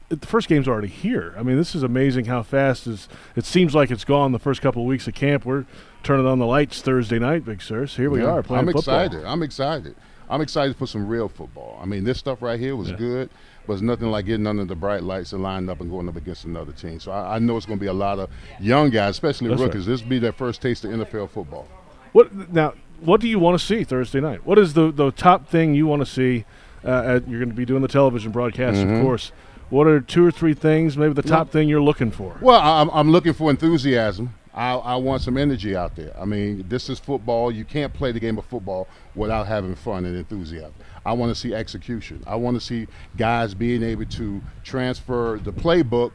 The 0.10 0.18
first 0.28 0.48
game's 0.48 0.68
already 0.68 0.88
here. 0.88 1.34
I 1.38 1.42
mean, 1.42 1.58
this 1.58 1.74
is 1.74 1.82
amazing 1.82 2.26
how 2.26 2.44
fast 2.44 2.86
is. 2.86 3.10
It 3.36 3.44
seems 3.44 3.74
like 3.74 3.90
it's 3.90 4.04
gone 4.06 4.32
the 4.34 4.40
first 4.40 4.62
couple 4.62 4.84
of 4.84 4.88
weeks 4.88 5.08
of 5.08 5.16
camp. 5.16 5.46
We're 5.46 5.66
turning 6.04 6.28
on 6.28 6.38
the 6.38 6.46
lights 6.46 6.82
Thursday 6.82 7.18
night, 7.18 7.44
Big 7.44 7.62
Sirs. 7.62 7.96
Here 7.96 8.10
we 8.12 8.22
Yeah, 8.22 8.28
are 8.30 8.44
playing 8.44 8.68
I'm 8.68 8.74
football. 8.74 8.80
excited. 9.06 9.26
I'm 9.26 9.42
excited. 9.42 9.96
I'm 10.30 10.42
excited 10.42 10.76
for 10.76 10.86
some 10.86 11.08
real 11.08 11.28
football. 11.28 11.80
I 11.82 11.86
mean, 11.86 12.04
this 12.04 12.20
stuff 12.20 12.42
right 12.44 12.60
here 12.60 12.76
was 12.76 12.90
Yeah. 12.92 12.98
good, 12.98 13.30
but 13.66 13.74
it's 13.74 13.82
nothing 13.82 14.10
like 14.12 14.26
getting 14.28 14.46
under 14.46 14.64
the 14.66 14.76
bright 14.76 15.02
lights 15.02 15.34
and 15.34 15.42
lining 15.42 15.70
up 15.70 15.82
and 15.82 15.90
going 15.90 16.08
up 16.08 16.16
against 16.16 16.46
another 16.46 16.72
team. 16.72 17.00
So 17.00 17.12
I, 17.12 17.36
I 17.36 17.40
know 17.40 17.58
it's 17.58 17.66
going 17.66 17.80
to 17.80 17.84
be 17.84 17.88
a 17.90 17.94
lot 17.94 18.20
of 18.20 18.30
young 18.60 18.92
guys, 18.92 19.12
especially 19.16 19.48
That's 19.50 19.60
right. 19.60 19.68
rookies. 19.68 19.88
This 19.88 20.02
will 20.04 20.10
be 20.10 20.20
their 20.20 20.32
first 20.34 20.62
taste 20.62 20.86
of 20.86 20.92
NFL 20.92 21.32
football. 21.32 21.68
What 22.12 22.54
now? 22.54 22.74
What 23.02 23.22
do 23.22 23.28
you 23.28 23.40
want 23.40 23.60
to 23.60 23.66
see 23.66 23.84
Thursday 23.84 24.22
night? 24.22 24.46
What 24.46 24.58
is 24.60 24.74
the 24.74 24.92
the 24.92 25.12
top 25.12 25.48
thing 25.50 25.74
you 25.74 25.88
want 25.88 26.02
to 26.02 26.06
see? 26.06 26.46
Uh, 26.84 27.16
at, 27.16 27.28
you're 27.28 27.40
going 27.40 27.50
to 27.50 27.56
be 27.56 27.66
doing 27.66 27.82
the 27.82 27.88
television 27.88 28.32
broadcast, 28.32 28.78
Mm-hmm. 28.78 28.94
of 28.98 29.02
course. 29.02 29.32
What 29.70 29.88
are 29.88 30.00
two 30.00 30.26
or 30.26 30.32
three 30.32 30.54
things, 30.54 30.98
maybe 30.98 31.14
the 31.14 31.24
top 31.24 31.50
thing 31.50 31.68
you're 31.68 31.82
looking 31.82 32.12
for? 32.12 32.38
Well, 32.40 32.60
I'm, 32.62 32.90
I'm 32.92 33.12
looking 33.12 33.34
for 33.34 33.50
enthusiasm. 33.50 34.34
I, 34.54 34.74
I 34.74 34.96
want 34.96 35.22
some 35.22 35.38
energy 35.38 35.76
out 35.76 35.96
there. 35.96 36.16
I 36.18 36.24
mean, 36.24 36.66
this 36.70 36.90
is 36.90 36.98
football. 36.98 37.52
You 37.52 37.66
can't 37.66 37.94
play 37.94 38.14
the 38.14 38.20
game 38.20 38.38
of 38.38 38.46
football 38.46 38.88
without 39.14 39.48
having 39.48 39.76
fun 39.76 40.06
and 40.06 40.16
enthusiasm. 40.16 40.74
I 41.06 41.12
want 41.14 41.36
to 41.36 41.40
see 41.40 41.54
execution. 41.54 42.24
I 42.26 42.36
want 42.36 42.56
to 42.56 42.62
see 42.62 42.88
guys 43.18 43.54
being 43.54 43.84
able 43.84 44.06
to 44.06 44.42
transfer 44.64 45.40
the 45.44 45.52
playbook 45.52 46.14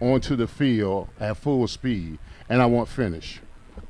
onto 0.00 0.36
the 0.36 0.46
field 0.46 1.08
at 1.18 1.38
full 1.38 1.66
speed, 1.66 2.18
and 2.48 2.60
I 2.60 2.66
want 2.66 2.88
finish. 2.88 3.40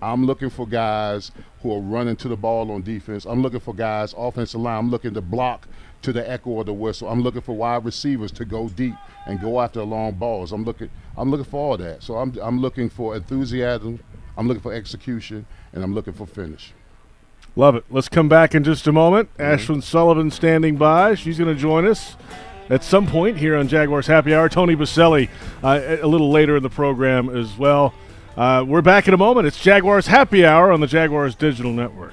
I'm 0.00 0.26
looking 0.26 0.50
for 0.50 0.66
guys 0.66 1.32
who 1.62 1.74
are 1.74 1.80
running 1.80 2.14
to 2.16 2.28
the 2.28 2.36
ball 2.36 2.70
on 2.70 2.82
defense. 2.82 3.24
I'm 3.24 3.42
looking 3.42 3.60
for 3.60 3.74
guys 3.74 4.14
offensive 4.16 4.60
line. 4.60 4.78
I'm 4.78 4.90
looking 4.90 5.14
to 5.14 5.20
block 5.20 5.66
to 6.02 6.12
the 6.12 6.28
echo 6.28 6.60
of 6.60 6.66
the 6.66 6.72
whistle. 6.72 7.08
I'm 7.08 7.22
looking 7.22 7.40
for 7.40 7.56
wide 7.56 7.84
receivers 7.84 8.32
to 8.32 8.44
go 8.44 8.68
deep 8.68 8.94
and 9.26 9.40
go 9.40 9.60
after 9.60 9.82
long 9.82 10.12
balls. 10.12 10.52
I'm 10.52 10.64
looking 10.64 10.90
I'm 11.16 11.30
looking 11.30 11.44
for 11.44 11.72
all 11.72 11.76
that. 11.76 12.02
So 12.02 12.16
I'm 12.16 12.36
I'm 12.40 12.60
looking 12.60 12.88
for 12.88 13.16
enthusiasm. 13.16 14.00
I'm 14.36 14.46
looking 14.46 14.62
for 14.62 14.72
execution, 14.72 15.46
and 15.72 15.82
I'm 15.82 15.94
looking 15.94 16.12
for 16.12 16.26
finish. 16.26 16.72
Love 17.56 17.74
it. 17.74 17.84
Let's 17.90 18.08
come 18.08 18.28
back 18.28 18.54
in 18.54 18.62
just 18.62 18.86
a 18.86 18.92
moment. 18.92 19.34
Mm-hmm. 19.36 19.72
Ashlyn 19.72 19.82
Sullivan 19.82 20.30
standing 20.30 20.76
by. 20.76 21.16
She's 21.16 21.38
going 21.38 21.52
to 21.52 21.60
join 21.60 21.86
us 21.86 22.16
at 22.70 22.84
some 22.84 23.06
point 23.06 23.38
here 23.38 23.56
on 23.56 23.66
Jaguars 23.66 24.06
Happy 24.06 24.32
Hour. 24.32 24.48
Tony 24.48 24.76
Boselli 24.76 25.28
uh, 25.64 25.80
a 25.82 26.02
a 26.02 26.06
little 26.06 26.30
later 26.30 26.56
in 26.56 26.62
the 26.62 26.70
program 26.70 27.28
as 27.28 27.56
well. 27.58 27.94
Uh, 28.36 28.64
we're 28.64 28.82
back 28.82 29.08
in 29.08 29.14
a 29.14 29.16
moment. 29.16 29.48
It's 29.48 29.60
Jaguars 29.60 30.06
Happy 30.06 30.46
Hour 30.46 30.70
on 30.70 30.80
the 30.80 30.86
Jaguars 30.86 31.34
Digital 31.34 31.72
Network. 31.72 32.12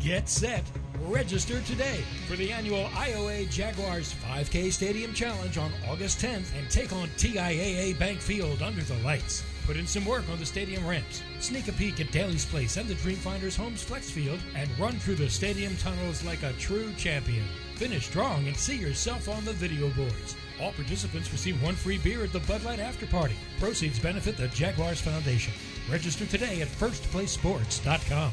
get 0.00 0.28
set, 0.28 0.64
register 1.08 1.60
today 1.62 2.02
for 2.26 2.34
the 2.36 2.50
annual 2.50 2.84
IOA 2.86 3.48
Jaguars 3.50 4.14
5K 4.14 4.72
Stadium 4.72 5.12
Challenge 5.12 5.58
on 5.58 5.70
August 5.88 6.20
10th 6.20 6.58
and 6.58 6.70
take 6.70 6.92
on 6.92 7.08
TIAA 7.18 7.98
Bank 7.98 8.18
Field 8.18 8.62
under 8.62 8.80
the 8.82 8.96
lights. 9.04 9.44
Put 9.66 9.76
in 9.76 9.86
some 9.86 10.06
work 10.06 10.24
on 10.30 10.38
the 10.38 10.46
stadium 10.46 10.86
ramps, 10.86 11.22
sneak 11.38 11.68
a 11.68 11.72
peek 11.72 12.00
at 12.00 12.10
Daly's 12.10 12.46
Place 12.46 12.78
and 12.78 12.88
the 12.88 12.94
Dreamfinders 12.94 13.56
Homes 13.56 13.82
Flex 13.82 14.10
Field, 14.10 14.40
and 14.56 14.70
run 14.78 14.94
through 14.94 15.16
the 15.16 15.28
stadium 15.28 15.76
tunnels 15.76 16.24
like 16.24 16.42
a 16.42 16.54
true 16.54 16.92
champion. 16.94 17.44
Finish 17.76 18.06
strong 18.06 18.46
and 18.46 18.56
see 18.56 18.76
yourself 18.76 19.28
on 19.28 19.44
the 19.44 19.52
video 19.52 19.90
boards. 19.90 20.34
All 20.60 20.72
participants 20.72 21.30
receive 21.30 21.62
one 21.62 21.74
free 21.74 21.98
beer 21.98 22.24
at 22.24 22.32
the 22.32 22.40
Bud 22.40 22.64
Light 22.64 22.80
After 22.80 23.06
Party. 23.06 23.34
Proceeds 23.58 23.98
benefit 23.98 24.36
the 24.36 24.48
Jaguars 24.48 25.00
Foundation. 25.00 25.52
Register 25.90 26.26
today 26.26 26.62
at 26.62 26.68
firstplacesports.com. 26.68 28.32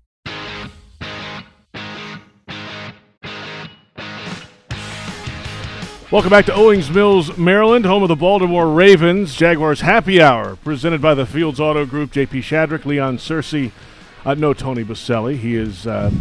Welcome 6.11 6.29
back 6.29 6.45
to 6.47 6.53
Owings 6.53 6.89
Mills, 6.89 7.37
Maryland, 7.37 7.85
home 7.85 8.03
of 8.03 8.09
the 8.09 8.17
Baltimore 8.17 8.69
Ravens. 8.69 9.33
Jaguars 9.33 9.79
Happy 9.79 10.21
Hour, 10.21 10.57
presented 10.57 11.01
by 11.01 11.13
the 11.13 11.25
Fields 11.25 11.57
Auto 11.57 11.85
Group. 11.85 12.11
J.P. 12.11 12.41
Shadrick, 12.41 12.83
Leon 12.83 13.17
Searcy. 13.17 13.71
Uh, 14.25 14.33
no 14.33 14.53
Tony 14.53 14.83
Boselli. 14.83 15.37
He 15.37 15.55
is 15.55 15.87
uh, 15.87 16.11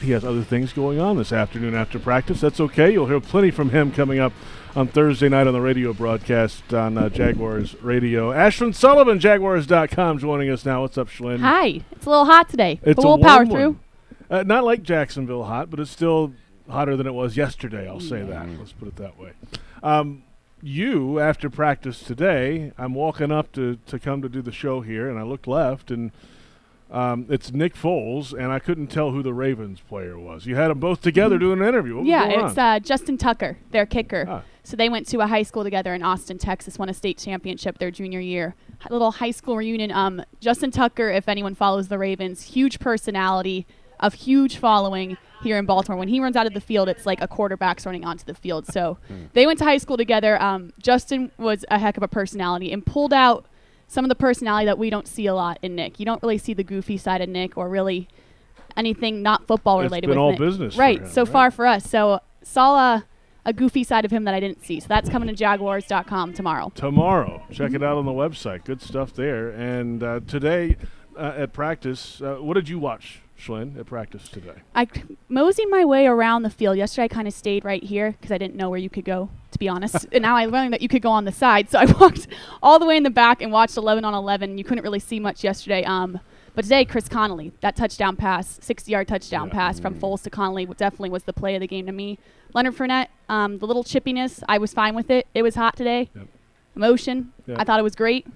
he 0.00 0.12
has 0.12 0.24
other 0.24 0.42
things 0.42 0.72
going 0.72 0.98
on 0.98 1.18
this 1.18 1.32
afternoon 1.34 1.74
after 1.74 1.98
practice. 1.98 2.40
That's 2.40 2.60
okay. 2.60 2.90
You'll 2.90 3.08
hear 3.08 3.20
plenty 3.20 3.50
from 3.50 3.70
him 3.70 3.92
coming 3.92 4.18
up 4.18 4.32
on 4.74 4.88
Thursday 4.88 5.28
night 5.28 5.46
on 5.46 5.52
the 5.52 5.60
radio 5.60 5.92
broadcast 5.92 6.72
on 6.72 6.96
uh, 6.96 7.10
Jaguars 7.10 7.74
Radio. 7.82 8.30
Ashlyn 8.32 8.74
Sullivan, 8.74 9.20
Jaguars.com, 9.20 10.18
joining 10.18 10.48
us 10.48 10.64
now. 10.64 10.80
What's 10.80 10.96
up, 10.96 11.08
Shlyn? 11.08 11.40
Hi. 11.40 11.82
It's 11.92 12.06
a 12.06 12.10
little 12.10 12.24
hot 12.24 12.48
today, 12.48 12.80
It's 12.82 12.96
but 12.96 13.04
a 13.04 13.06
we'll 13.06 13.18
power 13.18 13.44
one. 13.44 13.50
through. 13.50 13.78
Uh, 14.30 14.42
not 14.44 14.64
like 14.64 14.82
Jacksonville 14.82 15.44
hot, 15.44 15.70
but 15.70 15.78
it's 15.78 15.90
still 15.90 16.32
hotter 16.68 16.96
than 16.96 17.06
it 17.06 17.14
was 17.14 17.36
yesterday. 17.36 17.88
I'll 17.88 18.00
say 18.00 18.22
that. 18.22 18.48
Let's 18.58 18.72
put 18.72 18.88
it 18.88 18.96
that 18.96 19.18
way. 19.18 19.32
Um, 19.82 20.22
you, 20.62 21.20
after 21.20 21.50
practice 21.50 22.00
today, 22.00 22.72
I'm 22.78 22.94
walking 22.94 23.30
up 23.30 23.52
to, 23.52 23.78
to 23.86 23.98
come 23.98 24.22
to 24.22 24.28
do 24.28 24.42
the 24.42 24.52
show 24.52 24.80
here, 24.80 25.08
and 25.08 25.18
I 25.18 25.22
looked 25.22 25.46
left, 25.46 25.90
and 25.90 26.12
um, 26.90 27.26
it's 27.28 27.52
Nick 27.52 27.74
Foles, 27.74 28.32
and 28.32 28.52
I 28.52 28.58
couldn't 28.58 28.88
tell 28.88 29.10
who 29.10 29.22
the 29.22 29.34
Ravens 29.34 29.80
player 29.80 30.18
was. 30.18 30.46
You 30.46 30.56
had 30.56 30.68
them 30.68 30.78
both 30.78 31.02
together 31.02 31.38
doing 31.38 31.60
an 31.60 31.68
interview. 31.68 31.96
What 31.96 32.06
yeah, 32.06 32.46
it's 32.46 32.56
uh, 32.58 32.78
Justin 32.78 33.18
Tucker, 33.18 33.58
their 33.70 33.86
kicker. 33.86 34.24
Ah. 34.28 34.42
So 34.62 34.76
they 34.76 34.88
went 34.88 35.06
to 35.08 35.20
a 35.20 35.26
high 35.26 35.42
school 35.42 35.62
together 35.62 35.94
in 35.94 36.02
Austin, 36.02 36.38
Texas, 36.38 36.78
won 36.78 36.88
a 36.88 36.94
state 36.94 37.18
championship 37.18 37.78
their 37.78 37.90
junior 37.90 38.20
year. 38.20 38.54
A 38.88 38.92
little 38.92 39.12
high 39.12 39.30
school 39.30 39.56
reunion. 39.56 39.92
Um, 39.92 40.22
Justin 40.40 40.70
Tucker, 40.70 41.08
if 41.08 41.28
anyone 41.28 41.54
follows 41.54 41.88
the 41.88 41.98
Ravens, 41.98 42.42
huge 42.42 42.80
personality, 42.80 43.66
of 44.00 44.14
huge 44.14 44.56
following 44.56 45.16
here 45.46 45.56
in 45.58 45.64
Baltimore. 45.66 45.98
When 45.98 46.08
he 46.08 46.20
runs 46.20 46.36
out 46.36 46.46
of 46.46 46.52
the 46.54 46.60
field, 46.60 46.88
it's 46.88 47.06
like 47.06 47.20
a 47.22 47.28
quarterback's 47.28 47.86
running 47.86 48.04
onto 48.04 48.24
the 48.24 48.34
field. 48.34 48.66
So 48.66 48.98
they 49.32 49.46
went 49.46 49.58
to 49.60 49.64
high 49.64 49.78
school 49.78 49.96
together. 49.96 50.40
Um, 50.42 50.72
Justin 50.78 51.30
was 51.38 51.64
a 51.70 51.78
heck 51.78 51.96
of 51.96 52.02
a 52.02 52.08
personality 52.08 52.72
and 52.72 52.84
pulled 52.84 53.12
out 53.12 53.46
some 53.88 54.04
of 54.04 54.08
the 54.08 54.14
personality 54.16 54.66
that 54.66 54.78
we 54.78 54.90
don't 54.90 55.06
see 55.08 55.26
a 55.26 55.34
lot 55.34 55.58
in 55.62 55.76
Nick. 55.76 55.98
You 56.00 56.06
don't 56.06 56.22
really 56.22 56.38
see 56.38 56.52
the 56.54 56.64
goofy 56.64 56.96
side 56.96 57.20
of 57.20 57.28
Nick 57.28 57.56
or 57.56 57.68
really 57.68 58.08
anything 58.76 59.22
not 59.22 59.46
football 59.46 59.80
It's 59.80 59.84
related 59.84 60.08
been 60.08 60.10
with 60.10 60.18
all 60.18 60.30
Nick. 60.32 60.38
business 60.38 60.76
right 60.76 61.00
him, 61.00 61.08
so 61.08 61.22
right? 61.22 61.32
far 61.32 61.50
for 61.50 61.66
us 61.66 61.88
so 61.88 62.20
saw 62.42 62.76
a, 62.96 63.06
a 63.46 63.52
goofy 63.54 63.82
side 63.82 64.04
of 64.04 64.10
him 64.10 64.24
that 64.24 64.34
i 64.34 64.40
didn't 64.40 64.62
see 64.62 64.80
so 64.80 64.86
that's 64.86 65.08
coming 65.08 65.28
to 65.28 65.34
jaguars.com 65.34 66.34
tomorrow 66.34 66.70
tomorrow. 66.74 67.42
Check 67.50 67.72
it 67.72 67.82
out 67.82 67.96
on 67.96 68.04
the 68.04 68.12
website. 68.12 68.64
Good 68.64 68.82
stuff 68.82 69.14
there. 69.14 69.48
And 69.48 70.02
uh, 70.02 70.20
today 70.26 70.76
uh, 71.16 71.32
at 71.38 71.54
practice, 71.54 72.20
uh, 72.20 72.34
what 72.34 72.52
did 72.54 72.68
you 72.68 72.78
watch, 72.78 73.22
Schlinn, 73.38 73.78
at 73.78 73.86
practice 73.86 74.28
today? 74.28 74.62
i 74.74 74.86
moseyed 75.28 75.68
my 75.70 75.84
way 75.84 76.06
around 76.06 76.42
the 76.42 76.50
field 76.50 76.76
yesterday 76.76 77.04
i 77.04 77.08
kind 77.08 77.28
of 77.28 77.34
stayed 77.34 77.64
right 77.64 77.82
here 77.84 78.12
because 78.12 78.32
i 78.32 78.38
didn't 78.38 78.54
know 78.56 78.70
where 78.70 78.78
you 78.78 78.88
could 78.90 79.04
go 79.04 79.28
to 79.50 79.58
be 79.58 79.68
honest 79.68 80.06
and 80.12 80.22
now 80.22 80.34
i 80.36 80.46
learned 80.46 80.72
that 80.72 80.80
you 80.80 80.88
could 80.88 81.02
go 81.02 81.10
on 81.10 81.24
the 81.24 81.32
side 81.32 81.68
so 81.68 81.78
i 81.78 81.84
walked 82.00 82.26
all 82.62 82.78
the 82.78 82.86
way 82.86 82.96
in 82.96 83.02
the 83.02 83.10
back 83.10 83.42
and 83.42 83.52
watched 83.52 83.76
11 83.76 84.04
on 84.04 84.14
11 84.14 84.56
you 84.58 84.64
couldn't 84.64 84.82
really 84.84 84.98
see 84.98 85.20
much 85.20 85.44
yesterday 85.44 85.84
um, 85.84 86.18
but 86.54 86.62
today 86.62 86.84
chris 86.84 87.08
conley 87.08 87.52
that 87.60 87.76
touchdown 87.76 88.16
pass 88.16 88.58
60 88.62 88.90
yard 88.90 89.06
touchdown 89.08 89.48
Yeah. 89.48 89.54
pass 89.54 89.78
from 89.80 89.94
foles 89.94 90.22
to 90.22 90.30
conley 90.30 90.64
definitely 90.66 91.10
was 91.10 91.24
the 91.24 91.32
play 91.34 91.54
of 91.54 91.60
the 91.60 91.66
game 91.68 91.86
to 91.86 91.92
me 91.92 92.18
leonard 92.54 92.74
Fournette, 92.74 93.08
um, 93.28 93.58
the 93.58 93.66
little 93.66 93.84
chippiness 93.84 94.42
i 94.48 94.56
was 94.56 94.72
fine 94.72 94.94
with 94.94 95.10
it 95.10 95.26
it 95.34 95.42
was 95.42 95.54
hot 95.56 95.76
today 95.76 96.08
Yep. 96.14 96.26
emotion 96.76 97.32
Yep. 97.46 97.58
i 97.60 97.64
thought 97.64 97.78
it 97.78 97.82
was 97.84 97.94
great 97.94 98.26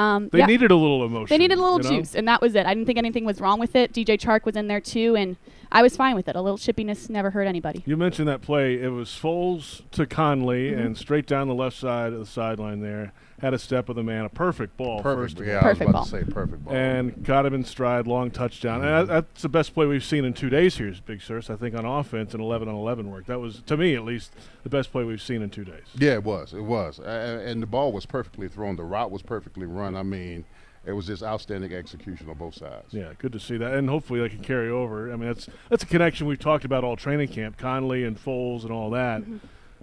um, 0.00 0.28
They 0.30 0.38
yeah. 0.38 0.46
needed 0.46 0.70
a 0.70 0.76
little 0.76 1.04
emotion. 1.04 1.34
They 1.34 1.38
needed 1.38 1.58
a 1.58 1.62
little 1.62 1.82
you 1.82 1.90
know? 1.90 2.00
juice, 2.02 2.14
and 2.14 2.26
that 2.26 2.40
was 2.40 2.54
it. 2.54 2.66
I 2.66 2.74
didn't 2.74 2.86
think 2.86 2.98
anything 2.98 3.24
was 3.24 3.40
wrong 3.40 3.60
with 3.60 3.76
it. 3.76 3.92
DJ 3.92 4.18
Chark 4.18 4.44
was 4.44 4.56
in 4.56 4.66
there 4.66 4.80
too, 4.80 5.16
and 5.16 5.36
I 5.72 5.82
was 5.82 5.96
fine 5.96 6.16
with 6.16 6.28
it. 6.28 6.34
A 6.36 6.40
little 6.40 6.58
chippiness 6.58 7.08
never 7.08 7.30
hurt 7.30 7.44
anybody. 7.44 7.82
You 7.86 7.96
mentioned 7.96 8.26
that 8.28 8.42
play. 8.42 8.80
It 8.80 8.88
was 8.88 9.08
Foles 9.10 9.82
to 9.92 10.06
Conley 10.06 10.70
Mm-hmm. 10.70 10.80
and 10.80 10.98
straight 10.98 11.26
down 11.26 11.46
the 11.48 11.54
left 11.54 11.76
side 11.76 12.12
of 12.12 12.18
the 12.18 12.26
sideline 12.26 12.80
there. 12.80 13.12
Had 13.40 13.54
a 13.54 13.58
step 13.58 13.88
of 13.88 13.96
the 13.96 14.02
man, 14.02 14.26
a 14.26 14.28
perfect 14.28 14.76
ball. 14.76 15.00
Perfect. 15.00 15.38
First 15.38 15.40
of 15.40 15.46
Yeah, 15.46 15.60
all. 15.60 15.64
I 15.64 15.68
was 15.70 15.78
Perfect 15.78 15.90
about 15.90 16.04
to 16.06 16.10
ball. 16.12 16.20
say 16.26 16.30
perfect 16.32 16.64
ball. 16.64 16.74
And 16.74 17.24
got 17.24 17.46
him 17.46 17.54
in 17.54 17.64
stride, 17.64 18.06
long 18.06 18.30
touchdown. 18.30 18.84
And 18.84 19.08
that's 19.08 19.40
the 19.42 19.48
best 19.48 19.72
play 19.72 19.86
we've 19.86 20.04
seen 20.04 20.26
in 20.26 20.34
two 20.34 20.50
days 20.50 20.76
here, 20.76 20.92
Big 21.06 21.22
Sirs. 21.22 21.48
I 21.48 21.56
think 21.56 21.74
on 21.74 21.86
offense 21.86 22.34
and 22.34 22.42
11 22.42 22.68
on 22.68 22.74
11 22.74 23.10
work. 23.10 23.24
That 23.26 23.38
was, 23.40 23.62
to 23.62 23.76
me 23.78 23.94
at 23.94 24.04
least, 24.04 24.32
the 24.62 24.68
best 24.68 24.92
play 24.92 25.04
we've 25.04 25.22
seen 25.22 25.40
in 25.40 25.48
two 25.48 25.64
days. 25.64 25.84
Yeah, 25.96 26.14
it 26.14 26.24
was. 26.24 26.52
It 26.52 26.64
was. 26.64 27.00
Uh, 27.00 27.42
and 27.46 27.62
the 27.62 27.66
ball 27.66 27.92
was 27.92 28.04
perfectly 28.04 28.46
thrown. 28.48 28.76
The 28.76 28.84
route 28.84 29.10
was 29.10 29.22
perfectly 29.22 29.64
run. 29.66 29.96
I 29.96 30.02
mean, 30.02 30.44
it 30.84 30.92
was 30.92 31.06
just 31.06 31.22
outstanding 31.22 31.72
execution 31.72 32.28
on 32.30 32.36
both 32.36 32.54
sides. 32.54 32.92
Yeah, 32.92 33.12
good 33.18 33.32
to 33.32 33.40
see 33.40 33.56
that, 33.58 33.74
and 33.74 33.88
hopefully 33.88 34.20
that 34.20 34.30
can 34.30 34.40
carry 34.42 34.70
over. 34.70 35.12
I 35.12 35.16
mean, 35.16 35.28
that's 35.28 35.48
that's 35.68 35.82
a 35.82 35.86
connection 35.86 36.26
we've 36.26 36.38
talked 36.38 36.64
about 36.64 36.84
all 36.84 36.96
training 36.96 37.28
camp, 37.28 37.56
Conley 37.58 38.04
and 38.04 38.16
Foles 38.18 38.62
and 38.62 38.72
all 38.72 38.90
that, 38.90 39.22
Mm-hmm. 39.22 39.36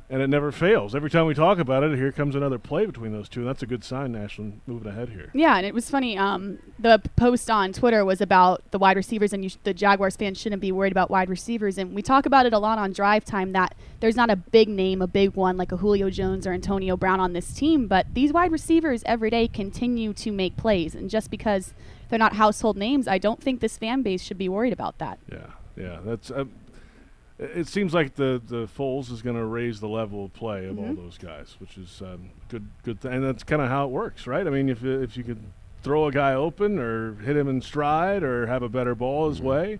And 0.09 0.21
it 0.21 0.27
never 0.27 0.53
fails. 0.53 0.95
Every 0.95 1.09
time 1.09 1.25
we 1.25 1.33
talk 1.33 1.59
about 1.59 1.83
it, 1.83 1.97
here 1.97 2.13
comes 2.13 2.33
another 2.33 2.57
play 2.57 2.85
between 2.85 3.11
those 3.11 3.27
two, 3.27 3.41
and 3.41 3.49
that's 3.49 3.61
a 3.61 3.65
good 3.65 3.83
sign. 3.83 4.13
Ashlyn 4.13 4.59
moving 4.65 4.89
ahead 4.89 5.09
here. 5.09 5.29
Yeah, 5.33 5.57
and 5.57 5.65
it 5.65 5.73
was 5.73 5.89
funny. 5.89 6.17
Um, 6.17 6.59
the 6.79 7.01
post 7.17 7.49
on 7.51 7.73
Twitter 7.73 8.05
was 8.05 8.21
about 8.21 8.63
the 8.71 8.79
wide 8.79 8.95
receivers, 8.95 9.33
and 9.33 9.43
you 9.43 9.49
sh- 9.49 9.57
the 9.65 9.73
Jaguars 9.73 10.15
fans 10.15 10.39
shouldn't 10.39 10.61
be 10.61 10.71
worried 10.71 10.93
about 10.93 11.09
wide 11.09 11.29
receivers. 11.29 11.77
And 11.77 11.93
we 11.93 12.01
talk 12.01 12.25
about 12.25 12.45
it 12.45 12.53
a 12.53 12.59
lot 12.59 12.79
on 12.79 12.93
Drive 12.93 13.25
Time 13.25 13.51
that 13.51 13.75
there's 13.99 14.15
not 14.15 14.29
a 14.29 14.37
big 14.37 14.69
name, 14.69 15.01
a 15.01 15.07
big 15.07 15.35
one 15.35 15.57
like 15.57 15.73
a 15.73 15.77
Julio 15.77 16.09
Jones 16.09 16.47
or 16.47 16.53
Antonio 16.53 16.95
Brown 16.95 17.19
on 17.19 17.33
this 17.33 17.53
team, 17.53 17.87
but 17.87 18.05
these 18.13 18.31
wide 18.31 18.53
receivers 18.53 19.03
every 19.05 19.29
day 19.29 19.49
continue 19.49 20.13
to 20.13 20.31
make 20.31 20.55
plays. 20.55 20.95
And 20.95 21.09
just 21.09 21.29
because 21.29 21.73
they're 22.07 22.17
not 22.17 22.33
household 22.37 22.77
names, 22.77 23.09
I 23.09 23.17
don't 23.17 23.43
think 23.43 23.59
this 23.59 23.77
fan 23.77 24.03
base 24.03 24.21
should 24.21 24.37
be 24.37 24.47
worried 24.47 24.71
about 24.71 24.99
that. 24.99 25.19
Yeah, 25.29 25.47
yeah, 25.75 25.99
that's. 26.05 26.31
Uh, 26.31 26.45
it 27.39 27.51
it 27.59 27.67
seems 27.67 27.93
like 27.93 28.15
the 28.15 28.41
the 28.45 28.67
Foles 28.67 29.11
is 29.11 29.21
going 29.21 29.35
to 29.35 29.45
raise 29.45 29.79
the 29.79 29.87
level 29.89 30.25
of 30.25 30.33
play 30.33 30.65
of 30.67 30.77
all 30.79 30.85
Mm-hmm. 30.85 30.95
those 31.03 31.17
guys, 31.17 31.55
which 31.59 31.77
is 31.77 32.01
um, 32.01 32.29
good. 32.49 32.67
Good, 32.83 33.01
th- 33.01 33.13
and 33.13 33.23
that's 33.23 33.43
kind 33.43 33.61
of 33.61 33.69
how 33.69 33.85
it 33.85 33.91
works, 33.91 34.27
right? 34.27 34.45
I 34.45 34.49
mean, 34.49 34.69
if 34.69 34.83
if 34.83 35.17
you 35.17 35.23
could 35.23 35.43
throw 35.83 36.07
a 36.07 36.11
guy 36.11 36.33
open 36.33 36.79
or 36.79 37.15
hit 37.15 37.37
him 37.37 37.47
in 37.47 37.61
stride 37.61 38.23
or 38.23 38.47
have 38.47 38.63
a 38.63 38.69
better 38.69 38.95
ball 38.95 39.29
his 39.29 39.41
way, 39.41 39.79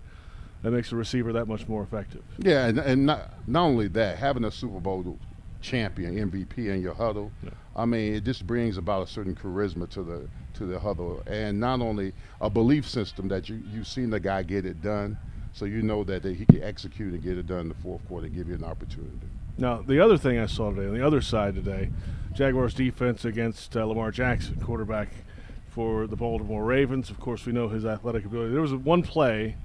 that 0.62 0.70
makes 0.70 0.90
the 0.90 0.96
receiver 0.96 1.32
that 1.32 1.46
much 1.46 1.68
more 1.68 1.82
effective. 1.82 2.22
Yeah, 2.38 2.66
and, 2.68 2.78
and 2.78 3.06
not, 3.06 3.32
not 3.48 3.62
only 3.64 3.88
that, 3.88 4.16
having 4.18 4.44
a 4.44 4.50
Super 4.50 4.80
Bowl 4.80 5.18
champion 5.60 6.14
MVP 6.30 6.56
in 6.68 6.80
your 6.80 6.94
huddle, 6.94 7.32
I 7.74 7.84
mean, 7.84 8.14
it 8.14 8.24
just 8.24 8.46
brings 8.46 8.76
about 8.78 9.02
a 9.02 9.10
certain 9.10 9.34
charisma 9.34 9.88
to 9.90 10.02
the 10.02 10.28
to 10.54 10.66
the 10.66 10.78
huddle, 10.80 11.22
and 11.26 11.60
not 11.60 11.80
only 11.80 12.12
a 12.40 12.48
belief 12.48 12.88
system 12.88 13.28
that 13.28 13.48
you 13.48 13.60
you've 13.72 13.86
seen 13.88 14.10
the 14.10 14.20
guy 14.20 14.42
get 14.44 14.64
it 14.64 14.80
done, 14.82 15.18
so 15.58 15.64
you 15.64 15.82
know 15.82 16.04
that, 16.04 16.24
he 16.24 16.46
can 16.46 16.62
execute 16.62 17.12
and 17.12 17.22
get 17.22 17.36
it 17.36 17.46
done 17.46 17.60
in 17.60 17.68
the 17.68 17.74
fourth 17.74 18.06
quarter, 18.06 18.28
give 18.28 18.48
you 18.48 18.54
an 18.54 18.64
opportunity. 18.64 19.26
Now, 19.56 19.82
the 19.82 19.98
other 19.98 20.16
thing 20.16 20.38
I 20.38 20.46
saw 20.46 20.70
today, 20.70 20.86
on 20.86 20.94
the 20.94 21.04
other 21.04 21.20
side 21.20 21.56
today, 21.56 21.90
Jaguars 22.32 22.74
defense 22.74 23.24
against 23.24 23.76
uh, 23.76 23.84
Lamar 23.84 24.12
Jackson, 24.12 24.60
quarterback 24.60 25.08
for 25.68 26.06
the 26.06 26.14
Baltimore 26.14 26.64
Ravens. 26.64 27.10
Of 27.10 27.18
course, 27.18 27.44
we 27.44 27.52
know 27.52 27.68
his 27.68 27.84
athletic 27.84 28.24
ability. 28.24 28.52
There 28.52 28.62
was 28.62 28.72
one 28.72 29.02
play 29.02 29.56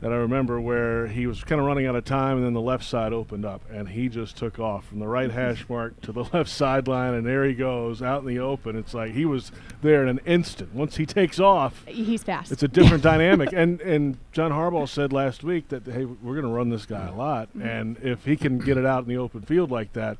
that 0.00 0.12
I 0.12 0.16
remember 0.16 0.60
where 0.60 1.08
he 1.08 1.26
was 1.26 1.42
kind 1.42 1.60
of 1.60 1.66
running 1.66 1.86
out 1.86 1.96
of 1.96 2.04
time, 2.04 2.36
and 2.36 2.46
then 2.46 2.52
the 2.52 2.60
left 2.60 2.84
side 2.84 3.12
opened 3.12 3.44
up, 3.44 3.62
and 3.70 3.88
he 3.88 4.08
just 4.08 4.36
took 4.36 4.58
off 4.58 4.86
from 4.86 5.00
the 5.00 5.08
right 5.08 5.28
mm-hmm. 5.28 5.38
hash 5.38 5.68
mark 5.68 6.00
to 6.02 6.12
the 6.12 6.24
left 6.32 6.50
sideline, 6.50 7.14
and 7.14 7.26
there 7.26 7.44
he 7.44 7.54
goes 7.54 8.00
out 8.00 8.22
in 8.22 8.28
the 8.28 8.38
open. 8.38 8.76
It's 8.76 8.94
like 8.94 9.12
he 9.12 9.24
was 9.24 9.50
there 9.82 10.02
in 10.02 10.08
an 10.08 10.20
instant. 10.24 10.74
Once 10.74 10.96
he 10.96 11.06
takes 11.06 11.40
off, 11.40 11.84
He's 11.86 12.22
fast. 12.22 12.52
it's 12.52 12.62
a 12.62 12.68
different 12.68 13.02
dynamic. 13.02 13.50
And 13.52 13.80
and 13.80 14.18
John 14.32 14.52
Harbaugh 14.52 14.88
said 14.88 15.12
last 15.12 15.42
week 15.42 15.68
that 15.68 15.84
hey, 15.84 16.04
we're 16.04 16.34
going 16.34 16.46
to 16.46 16.52
run 16.52 16.70
this 16.70 16.86
guy 16.86 17.06
a 17.06 17.08
mm-hmm. 17.08 17.18
lot, 17.18 17.48
mm-hmm. 17.48 17.62
and 17.62 17.96
if 18.02 18.24
he 18.24 18.36
can 18.36 18.58
get 18.58 18.76
it 18.76 18.86
out 18.86 19.02
in 19.02 19.08
the 19.08 19.18
open 19.18 19.42
field 19.42 19.72
like 19.72 19.92
that, 19.94 20.18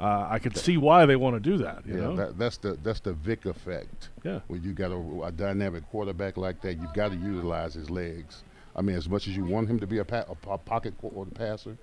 uh, 0.00 0.26
I 0.28 0.38
could 0.40 0.56
see 0.56 0.76
why 0.76 1.06
they 1.06 1.16
want 1.16 1.36
to 1.36 1.40
do 1.40 1.58
that. 1.58 1.86
You 1.86 1.94
yeah, 1.94 2.00
know, 2.00 2.16
that, 2.16 2.38
that's 2.38 2.56
the 2.56 2.78
that's 2.82 3.00
the 3.00 3.12
Vick 3.12 3.46
effect. 3.46 4.08
Yeah. 4.24 4.40
when 4.48 4.62
you 4.62 4.72
got 4.72 4.90
a, 4.90 5.22
a 5.22 5.30
dynamic 5.30 5.88
quarterback 5.90 6.36
like 6.36 6.60
that, 6.62 6.74
you've 6.74 6.94
got 6.94 7.12
to 7.12 7.16
utilize 7.16 7.74
his 7.74 7.90
legs. 7.90 8.42
I 8.78 8.82
mean, 8.82 8.96
as 8.96 9.08
much 9.08 9.26
as 9.26 9.36
you 9.36 9.44
want 9.44 9.68
him 9.68 9.80
to 9.80 9.88
be 9.88 9.98
a, 9.98 10.04
pa- 10.04 10.24
a 10.28 10.56
pocket 10.56 10.94
passer, 11.34 11.76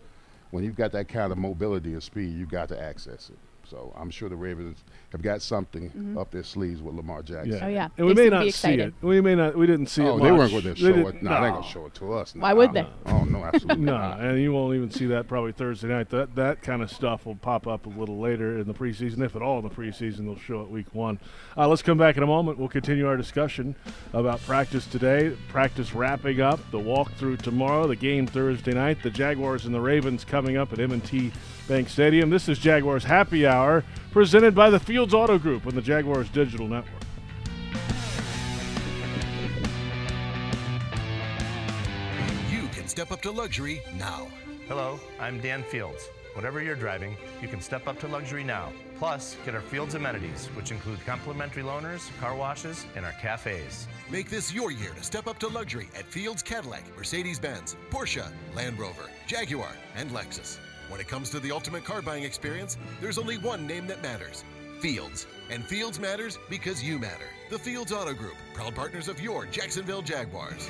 when 0.52 0.64
you've 0.64 0.78
got 0.78 0.94
that 0.94 1.10
kind 1.10 1.34
of 1.34 1.38
mobility 1.38 1.92
and 1.92 2.02
speed, 2.02 2.34
you've 2.34 2.50
got 2.50 2.70
to 2.70 2.82
access 2.82 3.30
it. 3.30 3.38
So 3.70 3.94
I'm 4.00 4.10
sure 4.10 4.30
the 4.30 4.36
Ravens 4.36 4.84
have 5.12 5.22
got 5.22 5.42
something 5.42 5.90
Mhm. 5.92 6.20
up 6.20 6.32
their 6.32 6.44
sleeves 6.44 6.82
with 6.82 6.96
Lamar 6.96 7.22
Jackson. 7.24 7.54
Yeah. 7.54 7.66
Oh, 7.66 7.68
yeah. 7.68 7.88
And 7.98 8.08
we 8.08 8.14
They 8.14 8.30
may 8.30 8.30
not 8.30 8.54
see 8.54 8.74
it. 8.74 8.94
We 9.02 9.22
may 9.22 9.36
not. 9.36 9.56
We 9.58 9.66
didn't 9.68 9.88
see 9.88 10.04
it. 10.04 10.08
Oh, 10.08 10.20
they 10.20 10.32
weren't 10.32 10.52
going 10.52 10.64
to 10.64 10.76
show 10.76 10.88
it. 10.88 11.22
No, 11.24 11.30
they 11.30 11.48
ain't 11.48 11.54
going 11.56 11.64
to 11.64 11.70
show 11.70 11.86
it 11.86 11.94
to 11.96 12.14
us. 12.14 12.34
Why 12.36 12.54
would 12.54 12.74
they? 12.74 12.88
Oh 13.08 13.24
no, 13.24 13.44
absolutely 13.44 13.84
No, 13.86 13.98
not. 13.98 14.20
and 14.22 14.40
you 14.40 14.52
won't 14.54 14.76
even 14.76 14.92
see 14.92 15.06
that 15.08 15.28
probably 15.28 15.52
Thursday 15.52 15.88
night. 15.88 16.10
That 16.10 16.36
that 16.36 16.62
kind 16.62 16.82
of 16.82 16.92
stuff 16.92 17.26
will 17.26 17.36
pop 17.36 17.68
up 17.68 17.86
a 17.86 17.90
little 17.90 18.20
later 18.20 18.58
in 18.60 18.68
the 18.68 18.74
preseason, 18.74 19.24
if 19.24 19.36
at 19.36 19.42
all 19.42 19.60
in 19.60 19.64
the 19.64 19.70
preseason. 19.74 20.26
They'll 20.26 20.38
show 20.38 20.62
it 20.62 20.70
week 20.70 20.88
one. 20.94 21.20
Uh, 21.58 21.68
let's 21.68 21.82
come 21.82 21.98
back 21.98 22.18
in 22.18 22.24
a 22.24 22.28
moment. 22.28 22.58
We'll 22.58 22.68
continue 22.70 23.08
our 23.08 23.18
discussion 23.18 23.76
about 24.14 24.42
practice 24.42 24.86
today. 24.86 25.32
Practice 25.50 25.94
wrapping 25.94 26.42
up. 26.42 26.60
The 26.72 26.80
walkthrough 26.80 27.42
tomorrow. 27.42 27.88
The 27.88 27.96
game 27.96 28.28
Thursday 28.28 28.74
night. 28.74 29.02
The 29.04 29.10
Jaguars 29.10 29.66
and 29.66 29.74
the 29.74 29.82
Ravens 29.82 30.24
coming 30.26 30.58
up 30.58 30.74
at 30.74 30.80
M&T 30.80 31.32
Bank 31.68 31.90
Stadium. 31.90 32.30
This 32.30 32.48
is 32.48 32.60
Jaguars 32.60 33.04
Happy 33.04 33.48
Hour, 33.48 33.84
presented 34.12 34.54
by 34.54 34.70
the 34.70 34.80
Fields 34.80 35.14
Auto 35.14 35.40
Group 35.40 35.66
and 35.66 35.74
the 35.74 35.82
Jaguars 35.82 36.30
Digital 36.30 36.68
Network. 36.68 37.02
You 42.52 42.68
can 42.68 42.88
step 42.88 43.12
up 43.12 43.22
to 43.24 43.32
luxury 43.32 43.82
now. 43.98 44.28
Hello, 44.68 45.00
I'm 45.20 45.42
Dan 45.42 45.64
Fields. 45.64 46.10
Whatever 46.34 46.62
you're 46.62 46.76
driving, 46.76 47.18
you 47.42 47.48
can 47.48 47.62
step 47.62 47.88
up 47.88 47.98
to 48.02 48.08
luxury 48.08 48.44
now. 48.44 48.72
Plus, 49.00 49.36
get 49.46 49.56
our 49.56 49.62
Fields 49.62 49.96
amenities, 49.96 50.48
which 50.54 50.72
include 50.72 51.04
complimentary 51.06 51.64
loaners, 51.64 52.16
car 52.20 52.36
washes, 52.36 52.86
and 52.96 53.06
our 53.06 53.14
cafes. 53.14 53.88
Make 54.12 54.30
this 54.30 54.54
your 54.54 54.72
year 54.72 54.92
to 54.92 55.04
step 55.04 55.28
up 55.28 55.40
to 55.40 55.48
luxury 55.48 55.88
at 55.98 56.06
Fields 56.06 56.44
Cadillac, 56.44 56.84
Mercedes 56.96 57.40
Benz, 57.40 57.76
Porsche, 57.90 58.28
Land 58.54 58.78
Rover, 58.78 59.10
Jaguar, 59.28 59.72
and 59.96 60.12
Lexus. 60.12 60.60
When 60.88 61.00
it 61.02 61.08
comes 61.08 61.30
to 61.32 61.40
the 61.40 61.52
ultimate 61.52 61.84
car 61.84 62.02
buying 62.02 62.24
experience, 62.24 62.78
there's 63.02 63.18
only 63.18 63.38
one 63.38 63.66
name 63.66 63.88
that 63.88 64.04
matters 64.04 64.44
Fields. 64.80 65.26
And 65.50 65.64
Fields 65.66 66.00
matters 66.00 66.38
because 66.50 66.84
you 66.84 67.00
matter. 67.00 67.26
The 67.50 67.58
Fields 67.58 67.92
Auto 67.92 68.14
Group, 68.14 68.36
proud 68.54 68.76
partners 68.76 69.08
of 69.08 69.20
your 69.20 69.46
Jacksonville 69.46 70.02
Jaguars. 70.02 70.70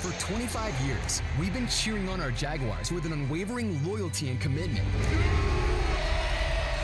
For 0.00 0.12
25 0.20 0.80
years, 0.80 1.22
we've 1.38 1.54
been 1.54 1.68
cheering 1.68 2.08
on 2.08 2.20
our 2.20 2.32
Jaguars 2.32 2.90
with 2.90 3.06
an 3.06 3.12
unwavering 3.12 3.82
loyalty 3.86 4.30
and 4.30 4.40
commitment. 4.40 4.84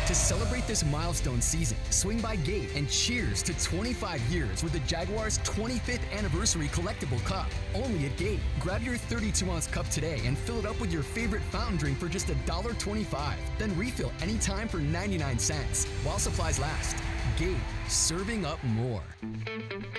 To 0.08 0.14
celebrate 0.14 0.66
this 0.66 0.86
milestone 0.86 1.42
season, 1.42 1.76
swing 1.90 2.18
by 2.18 2.36
Gate 2.36 2.74
and 2.74 2.88
cheers 2.88 3.42
to 3.42 3.52
25 3.62 4.22
years 4.32 4.62
with 4.62 4.72
the 4.72 4.78
Jaguars' 4.80 5.36
25th 5.40 6.00
anniversary 6.16 6.68
collectible 6.68 7.22
cup. 7.26 7.46
Only 7.74 8.06
at 8.06 8.16
Gate. 8.16 8.40
Grab 8.58 8.80
your 8.80 8.96
32 8.96 9.50
ounce 9.50 9.66
cup 9.66 9.86
today 9.90 10.22
and 10.24 10.38
fill 10.38 10.60
it 10.60 10.64
up 10.64 10.80
with 10.80 10.90
your 10.90 11.02
favorite 11.02 11.42
fountain 11.50 11.76
drink 11.76 11.98
for 11.98 12.08
just 12.08 12.28
$1.25. 12.28 13.34
Then 13.58 13.76
refill 13.76 14.10
anytime 14.22 14.66
for 14.66 14.78
99 14.78 15.38
cents 15.38 15.84
while 16.04 16.18
supplies 16.18 16.58
last. 16.58 16.96
Gate, 17.36 17.58
serving 17.86 18.46
up 18.46 18.64
more. 18.64 19.02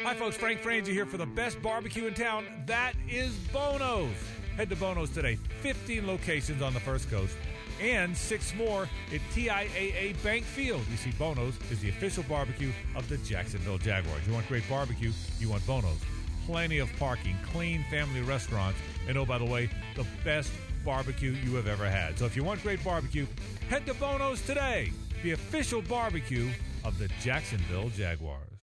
Hi, 0.02 0.16
folks. 0.16 0.36
Frank 0.36 0.64
Frangie 0.64 0.88
here 0.88 1.06
for 1.06 1.18
the 1.18 1.28
best 1.28 1.62
barbecue 1.62 2.08
in 2.08 2.16
town. 2.16 2.48
That 2.66 2.94
is 3.08 3.36
Bono's. 3.54 4.10
Head 4.58 4.72
to 4.72 4.76
Bono's 4.76 5.12
today. 5.12 5.38
15 5.62 6.08
locations 6.08 6.64
on 6.64 6.74
the 6.74 6.80
First 6.80 7.12
Coast 7.12 7.38
and 7.82 8.16
six 8.16 8.54
more 8.56 8.84
at 9.14 9.22
TIAA 9.34 10.22
Bank 10.24 10.44
Field. 10.44 10.82
You 10.92 10.98
see, 10.98 11.12
Bono's 11.12 11.56
is 11.72 11.80
the 11.80 11.90
official 11.90 12.24
barbecue 12.24 12.72
of 12.96 13.08
the 13.10 13.18
Jacksonville 13.18 13.78
Jaguars. 13.78 14.26
You 14.28 14.34
want 14.34 14.48
great 14.48 14.68
barbecue? 14.70 15.12
You 15.40 15.50
want 15.50 15.66
Bono's. 15.66 16.00
Plenty 16.46 16.80
of 16.80 16.90
parking, 16.98 17.36
clean 17.52 17.86
family 17.92 18.22
restaurants, 18.22 18.80
and 19.08 19.18
oh, 19.18 19.26
by 19.26 19.38
the 19.38 19.46
way, 19.46 19.70
the 19.96 20.06
best 20.24 20.52
barbecue 20.84 21.32
you 21.44 21.56
have 21.56 21.68
ever 21.68 21.88
had. 21.90 22.18
So 22.18 22.26
if 22.26 22.36
you 22.36 22.44
want 22.44 22.64
great 22.64 22.84
barbecue, 22.84 23.28
head 23.70 23.86
to 23.86 23.94
Bono's 23.94 24.42
today, 24.46 24.92
the 25.24 25.32
official 25.32 25.82
barbecue 25.82 26.50
of 26.84 26.98
the 26.98 27.08
Jacksonville 27.22 27.90
Jaguars. 27.90 28.59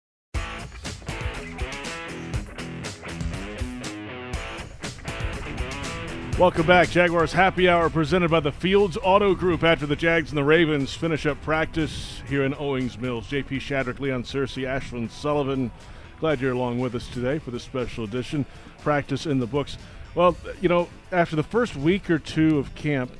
Welcome 6.37 6.67
back. 6.67 6.89
Jaguars 6.89 7.31
Happy 7.31 7.69
Hour 7.69 7.89
presented 7.89 8.29
by 8.29 8.41
the 8.41 8.51
Fields 8.51 8.97
Auto 9.01 9.33
Group 9.35 9.63
after 9.63 9.85
the 9.85 9.95
Jags 9.95 10.31
and 10.31 10.37
the 10.37 10.43
Ravens 10.43 10.93
finish 10.93 11.25
up 11.25 11.41
practice 11.41 12.21
here 12.27 12.43
in 12.43 12.53
Owings 12.55 12.97
Mills. 12.97 13.27
JP 13.27 13.61
Shadrick, 13.61 14.01
Leon 14.01 14.23
Searcy, 14.23 14.63
Ashlyn 14.63 15.09
Sullivan. 15.09 15.71
Glad 16.19 16.41
you're 16.41 16.51
along 16.51 16.79
with 16.79 16.93
us 16.93 17.07
today 17.07 17.39
for 17.39 17.51
this 17.51 17.63
special 17.63 18.03
edition. 18.03 18.45
Practice 18.81 19.25
in 19.25 19.39
the 19.39 19.47
books. 19.47 19.77
Well, 20.13 20.35
you 20.59 20.67
know, 20.67 20.89
after 21.09 21.37
the 21.37 21.43
first 21.43 21.77
week 21.77 22.09
or 22.09 22.19
two 22.19 22.59
of 22.59 22.75
camp, 22.75 23.11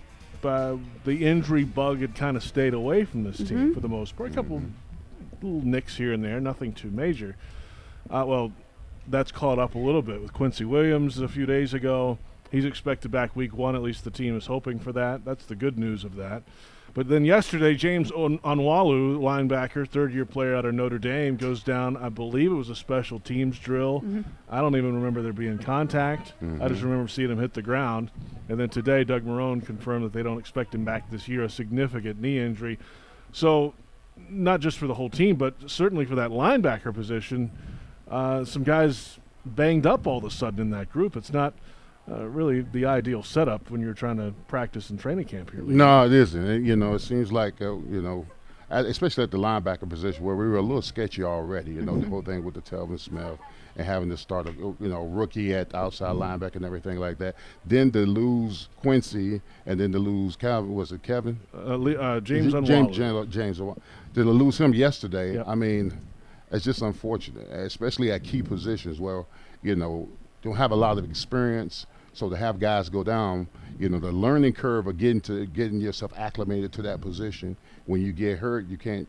uh, 0.43 0.75
the 1.05 1.25
injury 1.25 1.63
bug 1.63 2.01
had 2.01 2.15
kind 2.15 2.35
of 2.35 2.43
stayed 2.43 2.73
away 2.73 3.05
from 3.05 3.23
this 3.23 3.37
team 3.37 3.69
Mhm. 3.69 3.73
for 3.73 3.79
the 3.79 3.89
most 3.89 4.17
part. 4.17 4.31
A 4.31 4.33
couple 4.33 4.61
little 5.41 5.61
nicks 5.65 5.95
here 5.95 6.11
and 6.11 6.21
there, 6.21 6.41
nothing 6.41 6.73
too 6.73 6.91
major. 6.91 7.37
Uh, 8.09 8.25
well, 8.27 8.51
that's 9.07 9.31
caught 9.31 9.57
up 9.57 9.73
a 9.73 9.79
little 9.79 10.01
bit 10.01 10.21
with 10.21 10.33
Quincy 10.33 10.65
Williams 10.65 11.17
a 11.19 11.29
few 11.29 11.45
days 11.45 11.73
ago. 11.73 12.17
He's 12.55 12.63
expected 12.63 13.11
back 13.11 13.35
week 13.35 13.53
one. 13.53 13.75
At 13.75 13.81
least 13.83 14.05
the 14.05 14.11
team 14.11 14.37
is 14.37 14.45
hoping 14.45 14.79
for 14.79 14.93
that. 14.93 15.25
That's 15.25 15.45
the 15.45 15.55
good 15.55 15.77
news 15.77 16.05
of 16.05 16.15
that. 16.15 16.43
But 16.93 17.09
then 17.09 17.25
yesterday, 17.25 17.75
James 17.75 18.09
On- 18.11 18.37
Onwualu, 18.39 19.19
linebacker, 19.19 19.85
third-year 19.85 20.25
player 20.25 20.55
out 20.55 20.63
of 20.63 20.73
Notre 20.73 20.97
Dame, 20.97 21.35
goes 21.35 21.61
down. 21.61 21.97
I 21.97 22.07
believe 22.07 22.53
it 22.53 22.55
was 22.55 22.69
a 22.69 22.75
special 22.75 23.19
teams 23.19 23.59
drill. 23.59 23.99
Mhm. 23.99 24.23
I 24.49 24.61
don't 24.61 24.77
even 24.77 24.95
remember 24.95 25.21
there 25.21 25.33
being 25.33 25.57
contact. 25.57 26.31
I 26.41 26.69
just 26.69 26.79
Mhm. 26.79 26.83
remember 26.85 27.07
seeing 27.09 27.29
him 27.29 27.39
hit 27.39 27.53
the 27.53 27.61
ground. 27.61 28.11
And 28.47 28.57
then 28.57 28.69
today, 28.69 29.03
Doug 29.03 29.25
Marrone 29.25 29.65
confirmed 29.65 30.05
that 30.05 30.13
they 30.13 30.23
don't 30.23 30.39
expect 30.39 30.73
him 30.73 30.85
back 30.85 31.11
this 31.11 31.27
year, 31.27 31.43
a 31.43 31.49
significant 31.49 32.21
knee 32.21 32.39
injury. 32.39 32.79
So, 33.33 33.73
not 34.29 34.61
just 34.61 34.77
for 34.77 34.87
the 34.87 34.93
whole 34.93 35.09
team, 35.09 35.35
but 35.35 35.55
certainly 35.69 36.05
for 36.05 36.15
that 36.15 36.29
linebacker 36.29 36.93
position, 36.93 37.51
uh, 38.09 38.45
some 38.45 38.63
guys 38.63 39.19
banged 39.45 39.85
up 39.85 40.07
all 40.07 40.19
of 40.19 40.23
a 40.23 40.31
sudden 40.31 40.61
in 40.61 40.69
that 40.69 40.89
group. 40.89 41.17
It's 41.17 41.33
not 41.33 41.53
uh, 42.09 42.23
really 42.25 42.61
the 42.61 42.85
ideal 42.85 43.23
setup 43.23 43.69
when 43.71 43.81
you're 43.81 43.93
trying 43.93 44.17
to 44.17 44.33
practice 44.47 44.89
in 44.89 44.97
training 44.97 45.25
camp 45.25 45.51
here. 45.51 45.61
No, 45.61 46.05
it 46.05 46.13
isn't. 46.13 46.45
It- 46.47 46.61
you 46.63 46.75
know, 46.75 46.93
it 46.95 46.99
seems 46.99 47.31
like 47.31 47.61
uh, 47.61 47.75
you 47.75 48.01
know, 48.01 48.25
especially 48.69 49.23
at 49.23 49.31
the 49.31 49.37
linebacker 49.37 49.89
position 49.89 50.23
where 50.23 50.35
we 50.35 50.47
were 50.47 50.57
a 50.57 50.61
little 50.61 50.81
sketchy 50.81 51.23
already. 51.23 51.71
You 51.71 51.81
know, 51.81 51.97
the 51.99 52.07
whole 52.07 52.21
thing 52.21 52.43
with 52.43 52.53
the 52.55 52.61
Telvin 52.61 52.99
Smith 52.99 53.39
and 53.77 53.85
having 53.85 54.09
to 54.09 54.17
start 54.17 54.47
a 54.47 54.51
you 54.53 54.75
know 54.79 55.05
rookie 55.05 55.53
at 55.53 55.73
outside 55.75 56.15
linebacker 56.15 56.55
and 56.57 56.65
everything 56.65 56.97
like 56.99 57.17
that. 57.17 57.35
Then 57.65 57.91
to 57.91 58.05
lose 58.05 58.69
Quincy 58.77 59.41
and 59.65 59.79
then 59.79 59.91
to 59.91 59.99
lose 59.99 60.35
Calvin 60.35 60.73
was 60.75 60.91
it 60.91 61.01
Kevin? 61.03 61.39
Uh, 61.53 61.81
uh, 61.81 62.19
James 62.21 62.53
James 62.53 62.95
James, 62.95 63.27
James 63.33 63.59
Onwualu. 63.59 63.81
to 64.13 64.23
lose 64.23 64.57
him 64.59 64.73
yesterday. 64.73 65.41
I 65.43 65.55
mean, 65.55 65.91
it's 66.51 66.63
just 66.63 66.81
unfortunate, 66.83 67.47
especially 67.49 68.11
at 68.11 68.23
key 68.23 68.41
positions 68.43 68.99
where 68.99 69.25
you 69.63 69.75
know 69.75 70.07
don't 70.41 70.55
have 70.55 70.71
a 70.71 70.75
lot 70.75 70.97
of 70.97 71.09
experience. 71.09 71.85
So 72.15 72.29
to 72.29 72.37
have 72.37 72.59
guys 72.61 72.87
go 72.87 73.03
down, 73.03 73.47
you 73.77 73.89
know, 73.89 73.99
the 73.99 74.11
learning 74.11 74.53
curve 74.53 74.87
of 74.87 74.97
getting 74.97 75.19
to 75.21 75.45
getting 75.47 75.81
yourself 75.81 76.13
acclimated 76.17 76.71
to 76.73 76.81
that 76.83 77.01
position. 77.01 77.57
When 77.87 78.01
you 78.01 78.13
get 78.13 78.39
hurt, 78.39 78.67
you 78.67 78.77
can't 78.77 79.07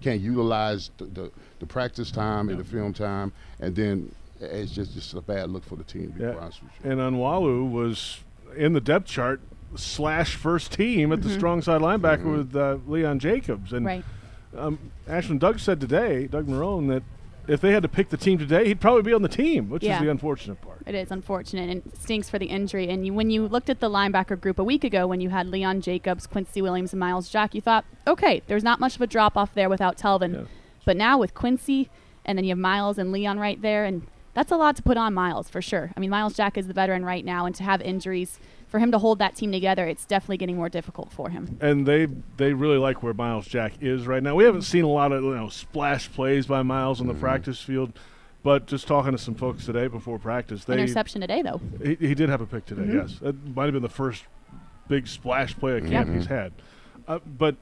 can't 0.00 0.20
utilize 0.22 0.90
the 0.96 1.04
the, 1.04 1.30
the 1.60 1.66
practice 1.66 2.10
time 2.10 2.48
and 2.48 2.58
the 2.58 2.64
film 2.64 2.94
time, 2.94 3.30
and 3.60 3.76
then 3.76 4.14
it's 4.40 4.72
just 4.72 4.94
just 4.94 5.12
a 5.12 5.20
bad 5.20 5.50
look 5.50 5.64
for 5.64 5.76
the 5.76 5.84
team. 5.84 6.06
To 6.14 6.18
be 6.18 6.24
Yeah. 6.24 6.34
honest 6.40 6.62
with 6.62 6.72
you. 6.82 6.90
And 6.90 6.98
Onwualu 6.98 7.70
was 7.70 8.20
in 8.56 8.72
the 8.72 8.80
depth 8.80 9.06
chart 9.06 9.40
slash 9.76 10.34
first 10.34 10.72
team 10.72 11.12
at 11.12 11.20
the 11.20 11.28
Mhm. 11.28 11.34
strong 11.36 11.60
side 11.62 11.82
linebacker 11.82 12.38
with 12.38 12.56
uh, 12.56 12.78
Leon 12.86 13.18
Jacobs. 13.18 13.70
And 13.74 13.84
Right. 13.84 14.04
um, 14.56 14.78
Ashlyn 15.06 15.38
Doug 15.38 15.58
said 15.58 15.78
today, 15.78 16.26
Doug 16.26 16.46
Marrone, 16.46 16.88
that 16.88 17.02
if 17.48 17.60
they 17.60 17.72
had 17.72 17.82
to 17.82 17.88
pick 17.88 18.08
the 18.10 18.16
team 18.16 18.38
today, 18.38 18.66
he'd 18.66 18.80
probably 18.80 19.02
be 19.02 19.12
on 19.12 19.22
the 19.22 19.28
team, 19.28 19.68
which 19.70 19.82
Yeah. 19.82 19.96
is 19.96 20.02
the 20.02 20.10
unfortunate 20.10 20.60
part. 20.60 20.78
It 20.86 20.94
is 20.94 21.10
unfortunate 21.10 21.68
and 21.70 21.82
it 21.86 21.96
stinks 21.96 22.28
for 22.30 22.38
the 22.38 22.46
injury. 22.46 22.88
And 22.88 23.04
you, 23.06 23.12
when 23.14 23.30
you 23.30 23.46
looked 23.46 23.68
at 23.70 23.80
the 23.80 23.90
linebacker 23.90 24.40
group 24.40 24.58
a 24.58 24.64
week 24.64 24.84
ago, 24.84 25.06
when 25.06 25.20
you 25.20 25.30
had 25.30 25.48
Leon 25.48 25.80
Jacobs, 25.80 26.26
Quincy 26.26 26.60
Williams, 26.62 26.92
and 26.92 27.00
Myles 27.00 27.28
Jack, 27.28 27.54
you 27.54 27.60
thought, 27.60 27.84
okay, 28.06 28.42
there's 28.46 28.64
not 28.64 28.80
much 28.80 28.96
of 28.96 29.00
a 29.02 29.06
drop 29.06 29.36
off 29.36 29.54
there 29.54 29.68
without 29.68 29.96
Telvin. 29.96 30.46
But 30.84 30.96
now 30.96 31.18
with 31.18 31.34
Quincy, 31.34 31.88
and 32.24 32.36
then 32.38 32.44
you 32.44 32.50
have 32.50 32.58
Myles 32.58 32.98
and 32.98 33.12
Leon 33.12 33.38
right 33.38 33.60
there, 33.60 33.84
and 33.84 34.06
that's 34.34 34.50
a 34.50 34.56
lot 34.56 34.76
to 34.76 34.82
put 34.82 34.96
on 34.96 35.14
Myles 35.14 35.48
for 35.48 35.62
sure. 35.62 35.92
I 35.96 36.00
mean, 36.00 36.10
Myles 36.10 36.34
Jack 36.34 36.56
is 36.58 36.66
the 36.66 36.74
veteran 36.74 37.04
right 37.04 37.24
now, 37.24 37.46
and 37.46 37.54
to 37.56 37.62
have 37.62 37.80
injuries, 37.82 38.38
for 38.74 38.80
him 38.80 38.90
to 38.90 38.98
hold 38.98 39.20
that 39.20 39.36
team 39.36 39.52
together, 39.52 39.86
it's 39.86 40.04
definitely 40.04 40.36
getting 40.36 40.56
more 40.56 40.68
difficult 40.68 41.12
for 41.12 41.30
him. 41.30 41.56
And 41.60 41.86
they 41.86 42.08
they 42.36 42.52
really 42.54 42.76
like 42.76 43.04
where 43.04 43.14
Myles 43.14 43.46
Jack 43.46 43.74
is 43.80 44.04
right 44.04 44.20
now. 44.20 44.34
We 44.34 44.42
haven't 44.42 44.62
seen 44.62 44.82
a 44.82 44.88
lot 44.88 45.12
of 45.12 45.22
you 45.22 45.32
know 45.32 45.48
splash 45.48 46.10
plays 46.12 46.46
by 46.48 46.60
Myles 46.64 47.00
on 47.00 47.06
the 47.06 47.14
practice 47.14 47.60
field, 47.60 47.92
but 48.42 48.66
just 48.66 48.88
talking 48.88 49.12
to 49.12 49.18
some 49.18 49.36
folks 49.36 49.64
today 49.64 49.86
before 49.86 50.18
practice, 50.18 50.64
they 50.64 50.72
Interception 50.74 51.20
today, 51.20 51.40
though. 51.40 51.60
He, 51.84 51.94
he 52.08 52.14
did 52.16 52.28
have 52.28 52.40
a 52.40 52.46
pick 52.46 52.66
today. 52.66 52.82
Mhm. 52.82 52.94
Yes, 52.94 53.20
that 53.20 53.36
might 53.54 53.66
have 53.66 53.74
been 53.74 53.82
the 53.82 53.88
first 53.88 54.24
big 54.88 55.06
splash 55.06 55.56
play 55.56 55.78
of 55.78 55.86
camp 55.86 56.08
Yep. 56.08 56.16
he's 56.16 56.26
had. 56.26 56.52
Uh, 57.06 57.20
but 57.24 57.54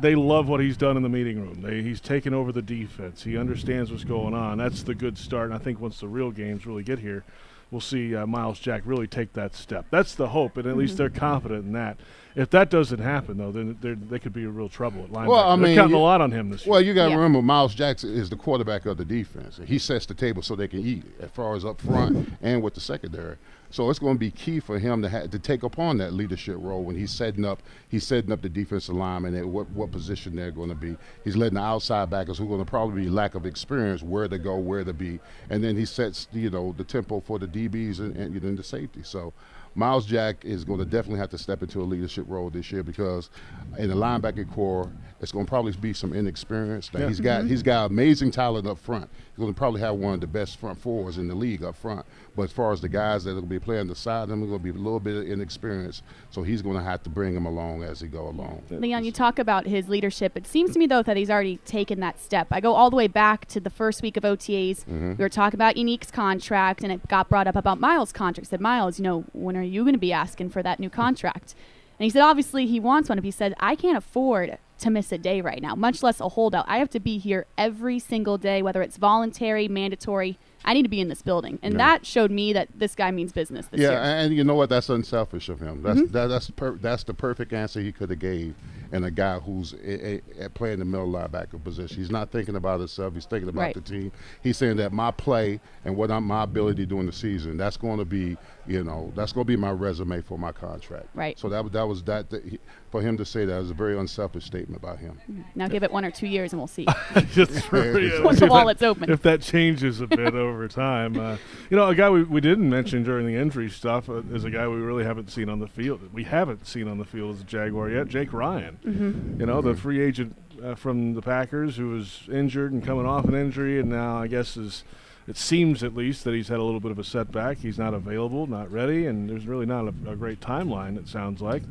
they 0.00 0.14
love 0.14 0.48
what 0.48 0.60
he's 0.60 0.76
done 0.76 0.96
in 0.96 1.02
the 1.02 1.08
meeting 1.08 1.40
room. 1.40 1.62
They, 1.62 1.82
he's 1.82 2.00
taken 2.00 2.32
over 2.32 2.52
the 2.52 2.62
defense. 2.62 3.24
He 3.24 3.36
understands 3.36 3.90
what's 3.90 4.04
going 4.04 4.34
on. 4.34 4.58
That's 4.58 4.84
the 4.84 4.94
good 4.94 5.18
start. 5.18 5.46
And 5.46 5.54
I 5.54 5.58
think 5.58 5.80
once 5.80 5.98
the 5.98 6.06
real 6.06 6.30
games 6.30 6.64
really 6.64 6.84
get 6.84 7.00
here, 7.00 7.24
we'll 7.70 7.80
see 7.80 8.14
uh, 8.14 8.26
Myles 8.26 8.58
Jack 8.58 8.82
really 8.84 9.06
take 9.06 9.32
that 9.34 9.54
step. 9.54 9.86
That's 9.90 10.14
the 10.14 10.28
hope, 10.28 10.56
and 10.56 10.66
at 10.66 10.76
least 10.76 10.92
Mm-hmm. 10.94 10.96
they're 10.98 11.10
confident 11.10 11.66
in 11.66 11.72
that. 11.72 11.98
If 12.36 12.50
that 12.50 12.70
doesn't 12.70 13.00
happen, 13.00 13.38
though, 13.38 13.50
then 13.50 13.76
they're- 13.80 14.18
could 14.20 14.32
be 14.32 14.42
in 14.42 14.54
real 14.54 14.68
trouble 14.68 15.02
at 15.02 15.10
linebacker. 15.10 15.26
Well, 15.28 15.48
I 15.48 15.56
they're 15.56 15.66
mean, 15.66 15.74
counting 15.76 15.96
you- 15.96 16.02
a 16.02 16.04
lot 16.04 16.20
on 16.20 16.30
him 16.30 16.50
this 16.50 16.64
year. 16.64 16.72
Well, 16.72 16.80
you 16.80 16.94
got 16.94 17.06
to 17.06 17.10
Yeah. 17.10 17.16
remember, 17.16 17.42
Myles 17.42 17.74
Jackson 17.74 18.12
is 18.14 18.30
the 18.30 18.36
quarterback 18.36 18.86
of 18.86 18.96
the 18.98 19.04
defense. 19.04 19.60
He 19.64 19.78
sets 19.78 20.06
the 20.06 20.14
table 20.14 20.42
so 20.42 20.54
they 20.54 20.68
can 20.68 20.80
eat, 20.80 21.04
as 21.20 21.30
far 21.30 21.56
as 21.56 21.64
up 21.64 21.80
front 21.80 22.28
and 22.42 22.62
with 22.62 22.74
the 22.74 22.80
secondary. 22.80 23.36
So 23.70 23.88
it's 23.88 23.98
going 23.98 24.16
to 24.16 24.18
be 24.18 24.30
key 24.30 24.58
for 24.60 24.78
him 24.78 25.02
to 25.02 25.08
ha- 25.08 25.26
to 25.26 25.38
take 25.38 25.62
upon 25.62 25.98
that 25.98 26.12
leadership 26.12 26.56
role 26.58 26.82
when 26.82 26.96
he's 26.96 27.12
setting 27.12 27.44
up. 27.44 27.62
He's 27.88 28.06
setting 28.06 28.32
up 28.32 28.42
the 28.42 28.48
defensive 28.48 28.94
lineman 28.94 29.34
and 29.34 29.52
what 29.52 29.70
what 29.70 29.92
position 29.92 30.34
they're 30.34 30.50
going 30.50 30.70
to 30.70 30.74
be. 30.74 30.96
He's 31.24 31.36
letting 31.36 31.54
the 31.54 31.62
outside 31.62 32.10
backers, 32.10 32.38
who 32.38 32.44
are 32.44 32.48
going 32.48 32.64
to 32.64 32.70
probably 32.70 33.02
be 33.02 33.08
lack 33.08 33.34
of 33.34 33.46
experience, 33.46 34.02
where 34.02 34.28
to 34.28 34.38
go, 34.38 34.56
where 34.56 34.84
to 34.84 34.92
be, 34.92 35.20
and 35.50 35.62
then 35.62 35.76
he 35.76 35.84
sets 35.84 36.26
you 36.32 36.50
know 36.50 36.74
the 36.76 36.84
tempo 36.84 37.20
for 37.20 37.38
the 37.38 37.46
DBs 37.46 38.00
and, 38.00 38.16
and, 38.16 38.42
know, 38.42 38.54
the 38.54 38.64
safety. 38.64 39.02
So. 39.02 39.32
Myles 39.74 40.04
Jack 40.04 40.44
is 40.44 40.64
going 40.64 40.80
to 40.80 40.84
definitely 40.84 41.20
have 41.20 41.30
to 41.30 41.38
step 41.38 41.62
into 41.62 41.80
a 41.80 41.84
leadership 41.84 42.24
role 42.28 42.50
this 42.50 42.72
year 42.72 42.82
because 42.82 43.30
in 43.78 43.88
the 43.88 43.94
linebacker 43.94 44.50
core, 44.52 44.90
it's 45.20 45.30
going 45.30 45.46
to 45.46 45.48
probably 45.48 45.72
be 45.72 45.92
some 45.92 46.12
inexperience. 46.12 46.90
Yeah. 46.92 47.06
He's 47.06 47.20
got 47.20 47.40
mm-hmm. 47.40 47.50
he's 47.50 47.62
got 47.62 47.90
amazing 47.90 48.32
talent 48.32 48.66
up 48.66 48.78
front. 48.78 49.08
He's 49.30 49.38
going 49.38 49.52
to 49.52 49.56
probably 49.56 49.80
have 49.80 49.94
one 49.94 50.14
of 50.14 50.20
the 50.20 50.26
best 50.26 50.58
front 50.58 50.80
fours 50.80 51.18
in 51.18 51.28
the 51.28 51.34
league 51.34 51.62
up 51.62 51.76
front. 51.76 52.04
But 52.40 52.44
as 52.44 52.52
far 52.52 52.72
as 52.72 52.80
the 52.80 52.88
guys 52.88 53.24
that 53.24 53.32
are 53.32 53.34
going 53.34 53.44
to 53.44 53.50
be 53.50 53.58
playing 53.58 53.88
the 53.88 53.94
side, 53.94 54.30
them 54.30 54.42
are 54.42 54.46
going 54.46 54.58
to 54.60 54.64
be 54.64 54.70
a 54.70 54.82
little 54.82 54.98
bit 54.98 55.14
of 55.14 55.24
inexperience. 55.24 56.02
So 56.30 56.42
he's 56.42 56.62
going 56.62 56.78
to 56.78 56.82
have 56.82 57.02
to 57.02 57.10
bring 57.10 57.34
them 57.34 57.44
along 57.44 57.82
as 57.82 58.00
he 58.00 58.08
go 58.08 58.28
along. 58.28 58.62
Leon, 58.70 59.04
you 59.04 59.12
talk 59.12 59.38
about 59.38 59.66
his 59.66 59.90
leadership. 59.90 60.38
It 60.38 60.46
seems 60.46 60.72
to 60.72 60.78
me 60.78 60.86
though 60.86 61.02
that 61.02 61.18
he's 61.18 61.28
already 61.28 61.58
taken 61.66 62.00
that 62.00 62.18
step. 62.18 62.46
I 62.50 62.60
go 62.60 62.72
all 62.72 62.88
the 62.88 62.96
way 62.96 63.08
back 63.08 63.44
to 63.48 63.60
the 63.60 63.68
first 63.68 64.00
week 64.00 64.16
of 64.16 64.22
OTAs. 64.22 64.86
Mm-hmm. 64.86 65.10
We 65.10 65.16
were 65.16 65.28
talking 65.28 65.58
about 65.58 65.76
Unique's 65.76 66.10
contract, 66.10 66.82
and 66.82 66.90
it 66.90 67.06
got 67.08 67.28
brought 67.28 67.46
up 67.46 67.56
about 67.56 67.78
Myles' 67.78 68.10
contract. 68.10 68.48
Said 68.48 68.62
Myles, 68.62 68.98
you 68.98 69.02
know, 69.02 69.24
when 69.32 69.54
are 69.54 69.62
you 69.62 69.82
going 69.82 69.92
to 69.92 69.98
be 69.98 70.14
asking 70.14 70.48
for 70.48 70.62
that 70.62 70.80
new 70.80 70.88
contract? 70.88 71.54
And 71.98 72.04
he 72.04 72.08
said, 72.08 72.22
obviously 72.22 72.66
he 72.66 72.80
wants 72.80 73.10
one. 73.10 73.18
But 73.18 73.26
he 73.26 73.30
said, 73.30 73.54
I 73.60 73.76
can't 73.76 73.98
afford 73.98 74.56
to 74.78 74.90
miss 74.90 75.12
a 75.12 75.18
day 75.18 75.42
right 75.42 75.60
now, 75.60 75.74
much 75.74 76.02
less 76.02 76.20
a 76.20 76.30
holdout. 76.30 76.64
I 76.66 76.78
have 76.78 76.88
to 76.88 77.00
be 77.00 77.18
here 77.18 77.44
every 77.58 77.98
single 77.98 78.38
day, 78.38 78.62
whether 78.62 78.80
it's 78.80 78.96
voluntary, 78.96 79.68
mandatory. 79.68 80.38
I 80.64 80.74
need 80.74 80.82
to 80.82 80.88
be 80.88 81.00
in 81.00 81.08
this 81.08 81.22
building, 81.22 81.58
and 81.62 81.72
Yeah. 81.74 81.78
that 81.78 82.06
showed 82.06 82.30
me 82.30 82.52
that 82.52 82.68
this 82.74 82.94
guy 82.94 83.10
means 83.10 83.32
business 83.32 83.66
this 83.68 83.80
yeah, 83.80 83.90
year. 83.90 83.98
and 84.00 84.34
you 84.34 84.44
know 84.44 84.54
what? 84.54 84.68
That's 84.68 84.88
unselfish 84.90 85.48
of 85.48 85.60
him. 85.60 85.82
That's 85.82 86.00
Mm-hmm. 86.00 86.12
that, 86.12 86.26
that's 86.26 86.50
per, 86.50 86.72
that's 86.72 87.04
the 87.04 87.14
perfect 87.14 87.52
answer 87.52 87.80
he 87.80 87.92
could 87.92 88.10
have 88.10 88.18
gave, 88.18 88.54
and 88.92 89.04
a 89.04 89.10
guy 89.10 89.38
who's 89.38 89.72
a, 89.74 90.14
a, 90.16 90.22
a 90.46 90.50
playing 90.50 90.80
the 90.80 90.84
middle 90.84 91.08
linebacker 91.08 91.62
position. 91.62 91.96
He's 91.96 92.10
not 92.10 92.30
thinking 92.32 92.56
about 92.56 92.80
himself. 92.80 93.14
He's 93.14 93.24
thinking 93.26 93.48
about 93.48 93.60
Right. 93.60 93.74
the 93.74 93.80
team. 93.80 94.10
He's 94.42 94.56
saying 94.56 94.76
that 94.78 94.92
my 94.92 95.10
play 95.12 95.60
and 95.84 95.96
what 95.96 96.10
I'm, 96.10 96.24
my 96.24 96.42
ability 96.42 96.86
during 96.86 97.06
the 97.06 97.12
season. 97.12 97.56
That's 97.56 97.76
going 97.76 97.98
to 97.98 98.04
be, 98.04 98.36
you 98.66 98.82
know, 98.84 99.12
that's 99.14 99.32
going 99.32 99.44
to 99.46 99.48
be 99.48 99.56
my 99.56 99.70
resume 99.70 100.22
for 100.22 100.38
my 100.38 100.50
contract. 100.52 101.06
Right. 101.14 101.38
So 101.38 101.48
that 101.50 101.62
was- 101.62 101.72
that 101.72 101.86
was 101.86 102.02
that, 102.04 102.30
that 102.30 102.44
he, 102.44 102.58
for 102.90 103.00
him 103.00 103.16
to 103.18 103.24
say 103.24 103.44
that 103.44 103.58
was 103.58 103.70
a 103.70 103.74
very 103.74 103.96
unselfish 103.96 104.44
statement 104.44 104.82
by 104.82 104.96
him. 104.96 105.20
Now 105.54 105.68
give 105.68 105.84
it 105.84 105.92
one 105.92 106.04
or 106.04 106.10
two 106.10 106.26
years, 106.26 106.52
and 106.52 106.58
we'll 106.60 106.66
see. 106.66 106.86
Just 107.32 107.52
for, 107.66 108.00
yeah, 108.00 108.20
Once 108.22 108.40
the 108.40 108.46
if 108.46 108.50
wallet's 108.50 108.80
that, 108.80 108.88
open. 108.88 109.08
If 109.10 109.22
that 109.22 109.40
changes 109.42 110.00
a 110.00 110.08
bit 110.08 110.34
over 110.34 110.66
time, 110.66 111.16
uh, 111.16 111.36
you 111.70 111.76
know, 111.76 111.86
a 111.86 111.94
guy 111.94 112.10
we, 112.10 112.24
we 112.24 112.40
didn't 112.40 112.68
mention 112.68 113.04
during 113.04 113.26
the 113.26 113.36
injury 113.36 113.70
stuff 113.70 114.08
uh, 114.08 114.22
is 114.32 114.42
a 114.44 114.50
guy 114.50 114.66
we 114.66 114.78
really 114.78 115.04
haven't 115.04 115.30
seen 115.30 115.48
on 115.48 115.60
the 115.60 115.68
field. 115.68 116.00
We 116.12 116.24
haven't 116.24 116.66
seen 116.66 116.88
on 116.88 116.98
the 116.98 117.04
field 117.04 117.36
as 117.36 117.42
a 117.42 117.44
Jaguar 117.44 117.90
yet, 117.90 118.08
Jake 118.08 118.32
Ryan. 118.32 118.78
Mm-hmm. 118.84 119.40
You 119.40 119.46
know, 119.46 119.60
the 119.60 119.74
free 119.74 120.00
agent 120.00 120.36
uh, 120.62 120.74
from 120.74 121.14
the 121.14 121.22
Packers 121.22 121.76
who 121.76 121.90
was 121.90 122.22
injured 122.30 122.72
and 122.72 122.84
coming 122.84 123.06
off 123.06 123.24
an 123.26 123.34
injury, 123.34 123.78
and 123.78 123.90
now 123.90 124.18
I 124.18 124.26
guess 124.26 124.56
is. 124.56 124.84
It 125.28 125.36
seems 125.36 125.84
at 125.84 125.94
least 125.94 126.24
that 126.24 126.34
he's 126.34 126.48
had 126.48 126.58
a 126.58 126.62
little 126.64 126.80
bit 126.80 126.90
of 126.90 126.98
a 126.98 127.04
setback. 127.04 127.58
He's 127.58 127.78
not 127.78 127.94
available, 127.94 128.48
not 128.48 128.72
ready, 128.72 129.06
and 129.06 129.30
there's 129.30 129.46
really 129.46 129.66
not 129.66 129.84
a, 129.84 129.94
a 130.10 130.16
great 130.16 130.40
timeline. 130.40 130.96
It 130.98 131.06
sounds 131.06 131.40
like. 131.40 131.62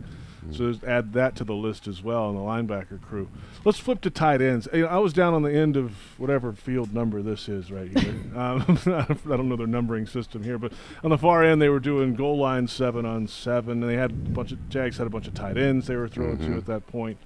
So 0.51 0.73
add 0.87 1.13
that 1.13 1.35
to 1.37 1.43
the 1.43 1.53
list 1.53 1.87
as 1.87 2.01
well 2.01 2.29
in 2.29 2.35
the 2.35 2.41
linebacker 2.41 3.01
crew. 3.01 3.29
Let's 3.65 3.79
flip 3.79 4.01
to 4.01 4.09
tight 4.09 4.41
ends. 4.41 4.67
I 4.73 4.97
was 4.97 5.13
down 5.13 5.33
on 5.33 5.43
the 5.43 5.51
end 5.51 5.77
of 5.77 5.91
whatever 6.17 6.53
field 6.53 6.93
number 6.93 7.21
this 7.21 7.49
is 7.49 7.71
right 7.71 7.95
here. 7.97 8.15
um, 8.35 8.79
I 8.85 9.37
don't 9.37 9.49
know 9.49 9.55
their 9.55 9.67
numbering 9.67 10.07
system 10.07 10.43
here, 10.43 10.57
but 10.57 10.71
on 11.03 11.09
the 11.09 11.17
far 11.17 11.43
end 11.43 11.61
they 11.61 11.69
were 11.69 11.79
doing 11.79 12.15
goal 12.15 12.37
line 12.37 12.67
seven 12.67 13.05
on 13.05 13.27
seven, 13.27 13.83
and 13.83 13.91
they 13.91 13.97
had 13.97 14.11
a 14.11 14.13
bunch 14.13 14.51
of 14.51 14.69
Jags 14.69 14.97
had 14.97 15.07
a 15.07 15.09
bunch 15.09 15.27
of 15.27 15.33
tight 15.33 15.57
ends 15.57 15.87
they 15.87 15.95
were 15.95 16.07
throwing 16.07 16.37
to 16.39 16.57
at 16.57 16.65
that 16.65 16.87
point. 16.87 17.17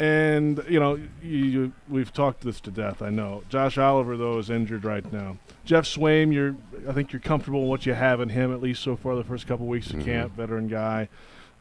And 0.00 0.64
you 0.68 0.80
know, 0.80 0.96
you, 1.22 1.38
you, 1.38 1.72
we've 1.88 2.12
talked 2.12 2.40
this 2.40 2.60
to 2.62 2.70
death. 2.70 3.02
I 3.02 3.10
know. 3.10 3.44
Josh 3.48 3.78
Oliver 3.78 4.16
though 4.16 4.38
is 4.38 4.50
injured 4.50 4.84
right 4.84 5.10
now. 5.12 5.36
Geoff 5.64 5.84
Swaim, 5.84 6.32
you're, 6.32 6.56
I 6.88 6.92
think 6.92 7.12
you're 7.12 7.20
comfortable 7.20 7.62
in 7.62 7.68
what 7.68 7.86
you 7.86 7.94
have 7.94 8.20
in 8.20 8.30
him 8.30 8.52
at 8.52 8.60
least 8.60 8.82
so 8.82 8.96
far. 8.96 9.14
The 9.14 9.22
first 9.22 9.46
couple 9.46 9.66
weeks 9.66 9.90
of 9.90 10.04
camp, 10.04 10.34
veteran 10.34 10.66
guy, 10.66 11.08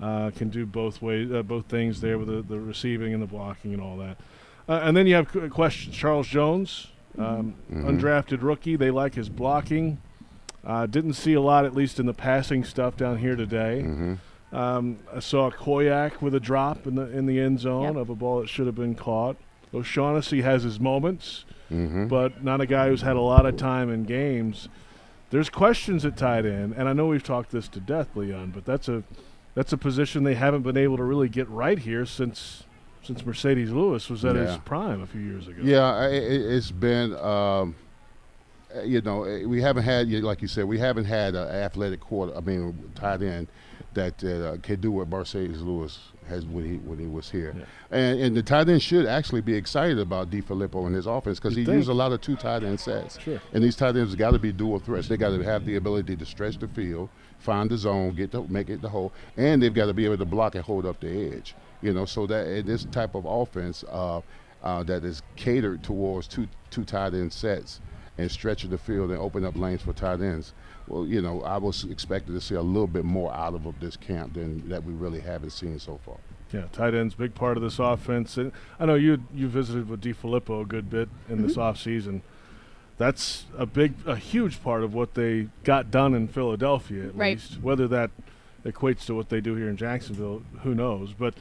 uh, 0.02 0.32
can 0.36 0.50
do 0.50 0.66
both 0.66 1.02
ways, 1.02 1.32
uh, 1.32 1.44
both 1.44 1.66
things 1.68 2.02
there 2.02 2.18
with 2.18 2.28
the, 2.28 2.42
the 2.42 2.60
receiving 2.60 3.14
and 3.14 3.22
the 3.22 3.28
blocking 3.28 3.74
and 3.74 3.82
all 3.82 3.98
that. 3.98 4.18
Uh, 4.68 4.80
and 4.84 4.96
then 4.98 5.06
you 5.08 5.16
have 5.16 5.28
questions. 5.52 5.96
Charles 5.96 6.28
Jones, 6.28 6.88
um, 7.18 7.56
undrafted 7.72 8.42
rookie. 8.42 8.76
They 8.76 8.92
like 8.92 9.16
his 9.16 9.30
blocking. 9.30 10.00
Uh, 10.66 10.86
didn't 10.86 11.14
see 11.14 11.34
a 11.34 11.42
lot, 11.42 11.66
at 11.66 11.74
least 11.76 12.00
in 12.00 12.06
the 12.06 12.14
passing 12.14 12.64
stuff 12.64 12.96
down 12.96 13.18
here 13.18 13.36
today. 13.36 13.82
Um, 14.54 15.00
I 15.16 15.20
saw 15.20 15.50
Koyack 15.50 16.22
with 16.22 16.36
a 16.36 16.40
drop 16.40 16.86
in 16.86 16.96
the 16.96 17.10
in 17.10 17.26
the 17.26 17.40
end 17.40 17.60
zone 17.60 17.94
Yep. 17.94 17.96
of 17.96 18.10
a 18.10 18.16
ball 18.16 18.42
that 18.42 18.50
should 18.50 18.66
have 18.68 18.76
been 18.76 18.96
caught. 18.96 19.38
O'Shaughnessy 19.74 20.42
has 20.42 20.64
his 20.64 20.80
moments, 20.80 21.46
Mm-hmm. 21.72 22.08
but 22.08 22.44
not 22.44 22.60
a 22.60 22.66
guy 22.66 22.90
who's 22.90 23.02
had 23.02 23.16
a 23.16 23.22
lot 23.22 23.46
of 23.46 23.56
time 23.56 23.90
in 23.90 24.04
games. 24.04 24.68
There's 25.30 25.50
questions 25.50 26.04
at 26.04 26.18
tight 26.18 26.46
end, 26.46 26.74
and 26.78 26.90
I 26.90 26.94
know 26.94 27.08
we've 27.08 27.24
talked 27.24 27.52
this 27.52 27.70
to 27.70 27.80
death, 27.80 28.10
Leon, 28.14 28.52
but 28.54 28.66
that's 28.66 28.90
a 28.90 29.04
that's 29.56 29.74
a 29.74 29.78
position 29.78 30.24
they 30.24 30.36
haven't 30.36 30.62
been 30.62 30.78
able 30.78 30.98
to 30.98 31.04
really 31.04 31.30
get 31.30 31.50
right 31.50 31.80
here 31.80 32.06
since 32.06 32.64
since 33.04 33.24
Marcedes 33.24 33.72
Lewis 33.74 34.10
was 34.10 34.24
at 34.24 34.36
his 34.36 34.58
prime 34.60 35.02
a 35.02 35.08
few 35.08 35.22
years 35.22 35.48
ago. 35.48 35.60
Yeah, 35.64 35.86
i- 35.86 36.06
i 36.06 36.10
it's 36.10 36.70
been, 36.70 37.16
um, 37.16 37.76
you 38.86 39.02
know, 39.02 39.26
uh, 39.26 39.48
we 39.48 39.60
haven't 39.60 39.84
had, 39.84 40.08
like 40.10 40.42
you 40.42 40.48
said, 40.48 40.66
we 40.66 40.78
haven't 40.78 41.06
had 41.06 41.34
an 41.36 41.48
athletic 41.50 42.00
quarter. 42.00 42.36
I 42.38 42.42
mean, 42.42 42.92
tight 42.96 43.22
end 43.24 43.48
that 43.96 44.24
uh, 44.24 44.58
can 44.62 44.80
do 44.80 44.92
what 44.92 45.10
Marcedes 45.10 45.62
Lewis 45.66 45.98
has 46.30 46.46
when 46.46 46.64
he 46.64 46.78
when 46.78 46.98
he 47.00 47.08
was 47.08 47.30
here, 47.32 47.54
and 47.90 48.20
and 48.22 48.38
the 48.38 48.44
tight 48.44 48.70
end 48.70 48.82
should 48.84 49.06
actually 49.08 49.42
be 49.42 49.56
excited 49.56 49.98
about 50.00 50.30
DeFilippo 50.30 50.86
and 50.86 50.96
his 50.96 51.08
offense 51.08 51.40
because 51.40 51.56
he 51.56 51.66
think. 51.66 51.78
used 51.78 51.90
a 51.90 51.94
lot 51.94 52.12
of 52.14 52.22
two 52.22 52.36
tight 52.38 52.64
end 52.64 52.80
sets. 52.80 53.20
Sure. 53.20 53.42
And 53.52 53.62
these 53.64 53.76
tight 53.76 53.98
ends 53.98 54.14
got 54.16 54.32
to 54.32 54.40
be 54.40 54.54
dual 54.54 54.78
threats. 54.80 55.08
They 55.10 55.18
got 55.18 55.32
to 55.32 55.42
have 55.42 55.66
the 55.66 55.76
ability 55.76 56.16
to 56.18 56.26
stretch 56.26 56.58
the 56.60 56.68
field, 56.70 57.10
find 57.42 57.70
the 57.70 57.78
zone, 57.78 58.16
get 58.16 58.32
the 58.32 58.42
make 58.44 58.70
it 58.70 58.82
the 58.82 58.90
hole, 58.90 59.12
and 59.38 59.62
they've 59.62 59.74
got 59.74 59.88
to 59.88 59.94
be 59.94 60.06
able 60.06 60.18
to 60.18 60.26
block 60.26 60.56
and 60.56 60.64
hold 60.64 60.86
up 60.86 61.00
the 61.00 61.34
edge. 61.34 61.56
You 61.82 61.94
know, 61.94 62.06
so 62.06 62.28
that 62.28 62.66
this 62.66 62.86
type 62.86 63.16
of 63.16 63.26
offense 63.26 63.84
uh, 63.90 64.22
uh, 64.64 64.84
that 64.84 65.04
is 65.04 65.22
catered 65.36 65.84
towards 65.84 66.28
two 66.28 66.48
two 66.70 66.84
tight 66.84 67.14
end 67.14 67.34
sets 67.34 67.82
and 68.18 68.32
stretching 68.32 68.70
the 68.70 68.78
field 68.78 69.10
and 69.10 69.20
open 69.20 69.44
up 69.44 69.56
lanes 69.56 69.82
for 69.82 69.94
tight 69.94 70.22
ends. 70.22 70.54
Well, 70.88 71.06
you 71.06 71.22
know, 71.22 71.42
I 71.42 71.58
was 71.58 71.86
expected 71.86 72.34
to 72.34 72.42
see 72.42 72.56
a 72.56 72.62
little 72.62 72.88
bit 72.88 73.06
more 73.06 73.34
out 73.34 73.54
of 73.54 73.64
this 73.80 73.96
camp 73.96 74.34
than 74.34 74.68
that 74.70 74.84
we 74.84 74.94
really 74.94 75.20
haven't 75.20 75.52
seen 75.52 75.80
so 75.80 76.00
far. 76.06 76.18
Yeah, 76.52 76.66
tight 76.72 76.94
end's 76.94 77.16
big 77.16 77.34
part 77.34 77.56
of 77.56 77.64
this 77.64 77.80
offense. 77.80 78.38
And 78.38 78.52
I 78.80 78.86
know 78.86 78.96
you 78.96 79.24
you 79.34 79.48
visited 79.48 79.90
with 79.90 80.02
DeFilippo 80.02 80.62
a 80.62 80.66
good 80.66 80.90
bit 80.90 81.10
in 81.30 81.42
this 81.42 81.56
offseason. 81.56 82.22
That's 83.02 83.46
a 83.58 83.66
big, 83.66 83.94
a 84.06 84.16
huge 84.16 84.62
part 84.62 84.84
of 84.84 84.94
what 84.94 85.16
they 85.16 85.48
got 85.64 85.90
done 85.90 86.14
in 86.14 86.28
Philadelphia, 86.28 87.08
at 87.08 87.16
Right. 87.16 87.38
least. 87.38 87.60
Whether 87.60 87.88
that 87.88 88.12
equates 88.64 89.06
to 89.08 89.16
what 89.16 89.30
they 89.30 89.42
do 89.42 89.56
here 89.56 89.70
in 89.70 89.76
Jacksonville, 89.76 90.44
who 90.62 90.76
knows? 90.76 91.14
But 91.18 91.34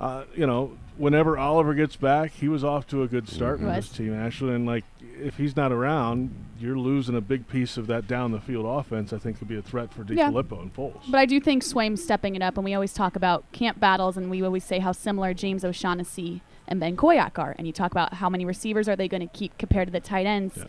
uh, 0.00 0.24
you 0.34 0.46
know, 0.46 0.72
whenever 0.98 1.38
Oliver 1.38 1.72
gets 1.74 1.96
back, 1.96 2.32
he 2.32 2.48
was 2.48 2.62
off 2.64 2.86
to 2.88 3.02
a 3.02 3.06
good 3.08 3.28
start 3.28 3.60
with 3.60 3.68
Was. 3.68 3.88
this 3.88 3.96
team, 3.96 4.12
Ashley. 4.12 4.52
And 4.54 4.66
like, 4.66 4.84
if 5.18 5.36
he's 5.38 5.56
not 5.56 5.72
around, 5.72 6.34
you're 6.58 6.76
losing 6.76 7.14
a 7.16 7.20
big 7.22 7.48
piece 7.48 7.76
of 7.78 7.86
that 7.86 8.06
down 8.08 8.32
the 8.32 8.40
field 8.40 8.66
offense. 8.66 9.12
I 9.14 9.18
think 9.18 9.38
could 9.38 9.48
be 9.48 9.56
a 9.56 9.62
threat 9.62 9.92
for 9.94 10.04
Yeah. 10.12 10.28
DeFilippo 10.30 10.60
and 10.60 10.74
Foles. 10.74 11.00
But 11.08 11.18
I 11.18 11.24
do 11.24 11.40
think 11.40 11.62
Swaim's 11.62 12.02
stepping 12.02 12.34
it 12.36 12.42
up, 12.42 12.56
and 12.58 12.64
we 12.64 12.74
always 12.74 12.92
talk 12.92 13.14
about 13.16 13.50
camp 13.52 13.78
battles, 13.80 14.16
and 14.18 14.28
we 14.28 14.42
always 14.42 14.64
say 14.64 14.80
how 14.80 14.92
similar 14.92 15.32
James 15.32 15.64
O'Shaughnessy 15.64 16.42
and 16.68 16.78
Ben 16.80 16.94
Koyack 16.96 17.38
are. 17.38 17.54
And 17.56 17.66
you 17.66 17.72
talk 17.72 17.92
about 17.92 18.14
how 18.14 18.28
many 18.28 18.44
receivers 18.44 18.88
are 18.88 18.96
they 18.96 19.08
going 19.08 19.26
to 19.26 19.32
keep 19.34 19.56
compared 19.56 19.86
to 19.88 19.92
the 19.92 20.00
tight 20.00 20.26
ends. 20.26 20.56
Yeah. 20.58 20.64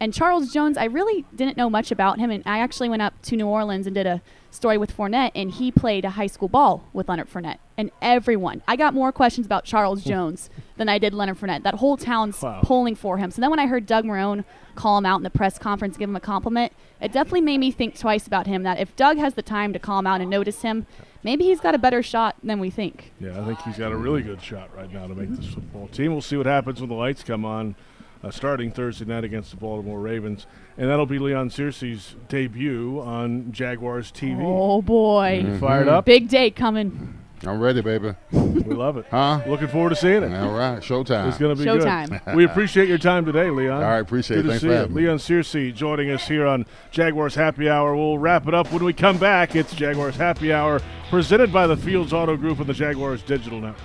And 0.00 0.14
Charles 0.14 0.52
Jones, 0.52 0.78
I 0.78 0.84
really 0.84 1.24
didn't 1.34 1.56
know 1.56 1.68
much 1.68 1.90
about 1.90 2.18
him, 2.18 2.30
and 2.30 2.42
I 2.46 2.60
actually 2.60 2.88
went 2.88 3.02
up 3.02 3.20
to 3.22 3.36
New 3.36 3.46
Orleans 3.46 3.86
and 3.86 3.94
did 3.94 4.06
a 4.06 4.22
story 4.50 4.78
with 4.78 4.96
Fournette, 4.96 5.32
and 5.34 5.50
he 5.50 5.72
played 5.72 6.04
a 6.04 6.10
high 6.10 6.28
school 6.28 6.48
ball 6.48 6.88
with 6.92 7.08
Leonard 7.08 7.28
Fournette. 7.28 7.58
And 7.76 7.90
everyone, 8.00 8.62
I 8.68 8.76
got 8.76 8.94
more 8.94 9.10
questions 9.10 9.44
about 9.46 9.64
Charles 9.64 10.04
hmm. 10.04 10.08
Jones 10.08 10.50
than 10.76 10.88
I 10.88 10.98
did 10.98 11.14
Leonard 11.14 11.38
Fournette. 11.38 11.64
That 11.64 11.74
whole 11.74 11.96
town's 11.96 12.40
Wow. 12.40 12.60
pulling 12.62 12.94
for 12.94 13.18
him. 13.18 13.30
So 13.32 13.40
then 13.40 13.50
when 13.50 13.58
I 13.58 13.66
heard 13.66 13.86
Doug 13.86 14.04
Marrone 14.04 14.44
call 14.76 14.98
him 14.98 15.06
out 15.06 15.16
in 15.16 15.24
the 15.24 15.30
press 15.30 15.58
conference, 15.58 15.96
give 15.96 16.08
him 16.08 16.16
a 16.16 16.20
compliment, 16.20 16.72
it 17.00 17.12
definitely 17.12 17.40
made 17.40 17.58
me 17.58 17.72
think 17.72 17.98
twice 17.98 18.26
about 18.26 18.46
him. 18.46 18.62
That 18.62 18.78
if 18.78 18.94
Doug 18.94 19.18
has 19.18 19.34
the 19.34 19.42
time 19.42 19.72
to 19.72 19.80
call 19.80 19.98
him 19.98 20.06
out 20.06 20.20
and 20.20 20.30
notice 20.30 20.62
him, 20.62 20.86
maybe 21.24 21.44
he's 21.44 21.60
got 21.60 21.74
a 21.74 21.78
better 21.78 22.02
shot 22.02 22.36
than 22.42 22.60
we 22.60 22.70
think. 22.70 23.12
Yeah, 23.18 23.40
I 23.40 23.44
think 23.44 23.60
he's 23.62 23.78
got 23.78 23.90
a 23.90 23.96
really 23.96 24.22
good 24.22 24.40
shot 24.40 24.74
right 24.76 24.92
now 24.92 25.08
to 25.08 25.14
make 25.14 25.30
this 25.30 25.46
football 25.46 25.88
team. 25.88 26.12
We'll 26.12 26.22
see 26.22 26.36
what 26.36 26.46
happens 26.46 26.80
when 26.80 26.88
the 26.88 26.94
lights 26.94 27.24
come 27.24 27.44
on 27.44 27.74
uh, 28.22 28.30
starting 28.30 28.70
Thursday 28.70 29.04
night 29.04 29.24
against 29.24 29.50
the 29.50 29.56
Baltimore 29.56 30.00
Ravens, 30.00 30.46
and 30.76 30.88
that'll 30.90 31.06
be 31.06 31.18
Leon 31.18 31.50
Searcy's 31.50 32.16
debut 32.28 33.00
on 33.00 33.52
Jaguars 33.52 34.10
TV. 34.12 34.40
Oh 34.42 34.82
boy, 34.82 35.44
You 35.46 35.58
fired 35.58 35.88
up? 35.88 36.04
Big 36.04 36.28
day 36.28 36.50
coming. 36.50 37.14
I'm 37.46 37.60
ready, 37.60 37.80
baby. 37.82 38.14
We 38.32 38.74
love 38.74 38.96
it. 38.96 39.06
Huh? 39.12 39.40
Looking 39.46 39.68
forward 39.68 39.90
to 39.90 39.94
seeing 39.96 40.24
it. 40.24 40.34
All 40.34 40.58
right, 40.58 40.80
showtime. 40.80 41.28
It's 41.28 41.38
going 41.38 41.56
to 41.56 41.62
be 41.62 41.70
Showtime. 41.70 42.24
good. 42.24 42.34
We 42.34 42.44
appreciate 42.44 42.88
your 42.88 42.98
time 42.98 43.24
today, 43.24 43.48
Leon. 43.48 43.80
All 43.80 43.88
right, 43.88 43.98
appreciate 44.00 44.38
good 44.38 44.46
it. 44.46 44.48
to 44.48 44.48
Thanks 44.48 44.62
see 44.62 44.66
for 44.66 44.72
you. 44.72 44.78
having 44.80 44.94
me. 44.96 45.02
Leon 45.02 45.18
Searcy 45.18 45.72
joining 45.72 46.10
us 46.10 46.26
here 46.26 46.44
on 46.48 46.66
Jaguars 46.90 47.36
Happy 47.36 47.68
Hour. 47.70 47.94
We'll 47.94 48.18
wrap 48.18 48.48
it 48.48 48.54
up 48.54 48.72
when 48.72 48.82
we 48.82 48.92
come 48.92 49.18
back. 49.18 49.54
It's 49.54 49.72
Jaguars 49.72 50.16
Happy 50.16 50.52
Hour 50.52 50.80
presented 51.10 51.52
by 51.52 51.68
the 51.68 51.76
Fields 51.76 52.12
Auto 52.12 52.36
Group 52.36 52.58
and 52.58 52.66
the 52.66 52.74
Jaguars 52.74 53.22
Digital 53.22 53.60
Network. 53.60 53.84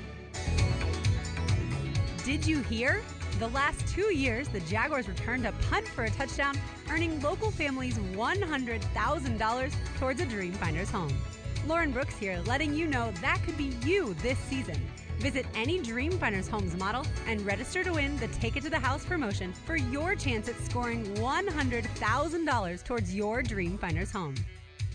Did 2.23 2.45
you 2.45 2.61
hear? 2.61 3.01
The 3.39 3.47
last 3.47 3.87
two 3.87 4.13
years, 4.13 4.47
the 4.47 4.59
Jaguars 4.61 5.07
returned 5.07 5.47
a 5.47 5.53
punt 5.69 5.87
for 5.87 6.03
a 6.03 6.09
touchdown, 6.11 6.55
earning 6.91 7.19
local 7.21 7.49
families 7.49 7.97
$100,000 7.97 9.73
towards 9.97 10.21
a 10.21 10.25
Dreamfinders 10.25 10.91
home. 10.91 11.17
Lauren 11.65 11.91
Brooks 11.91 12.15
here, 12.17 12.39
letting 12.45 12.75
you 12.75 12.85
know 12.85 13.11
that 13.21 13.41
could 13.43 13.57
be 13.57 13.73
you 13.83 14.13
this 14.21 14.37
season. 14.37 14.79
Visit 15.17 15.47
any 15.55 15.79
Dreamfinders 15.79 16.47
Homes 16.47 16.77
model 16.77 17.07
and 17.25 17.41
register 17.41 17.83
to 17.83 17.93
win 17.93 18.15
the 18.17 18.27
Take 18.27 18.55
It 18.55 18.63
to 18.63 18.69
the 18.69 18.79
House 18.79 19.03
promotion 19.03 19.51
for 19.53 19.75
your 19.75 20.13
chance 20.13 20.47
at 20.47 20.59
scoring 20.59 21.05
$100,000 21.15 22.83
towards 22.83 23.15
your 23.15 23.41
Dreamfinders 23.41 24.11
home. 24.11 24.35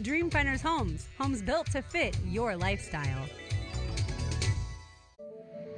Dreamfinders 0.01 0.61
Homes, 0.61 1.09
homes 1.19 1.43
built 1.43 1.71
to 1.73 1.83
fit 1.83 2.17
your 2.25 2.57
lifestyle. 2.57 3.27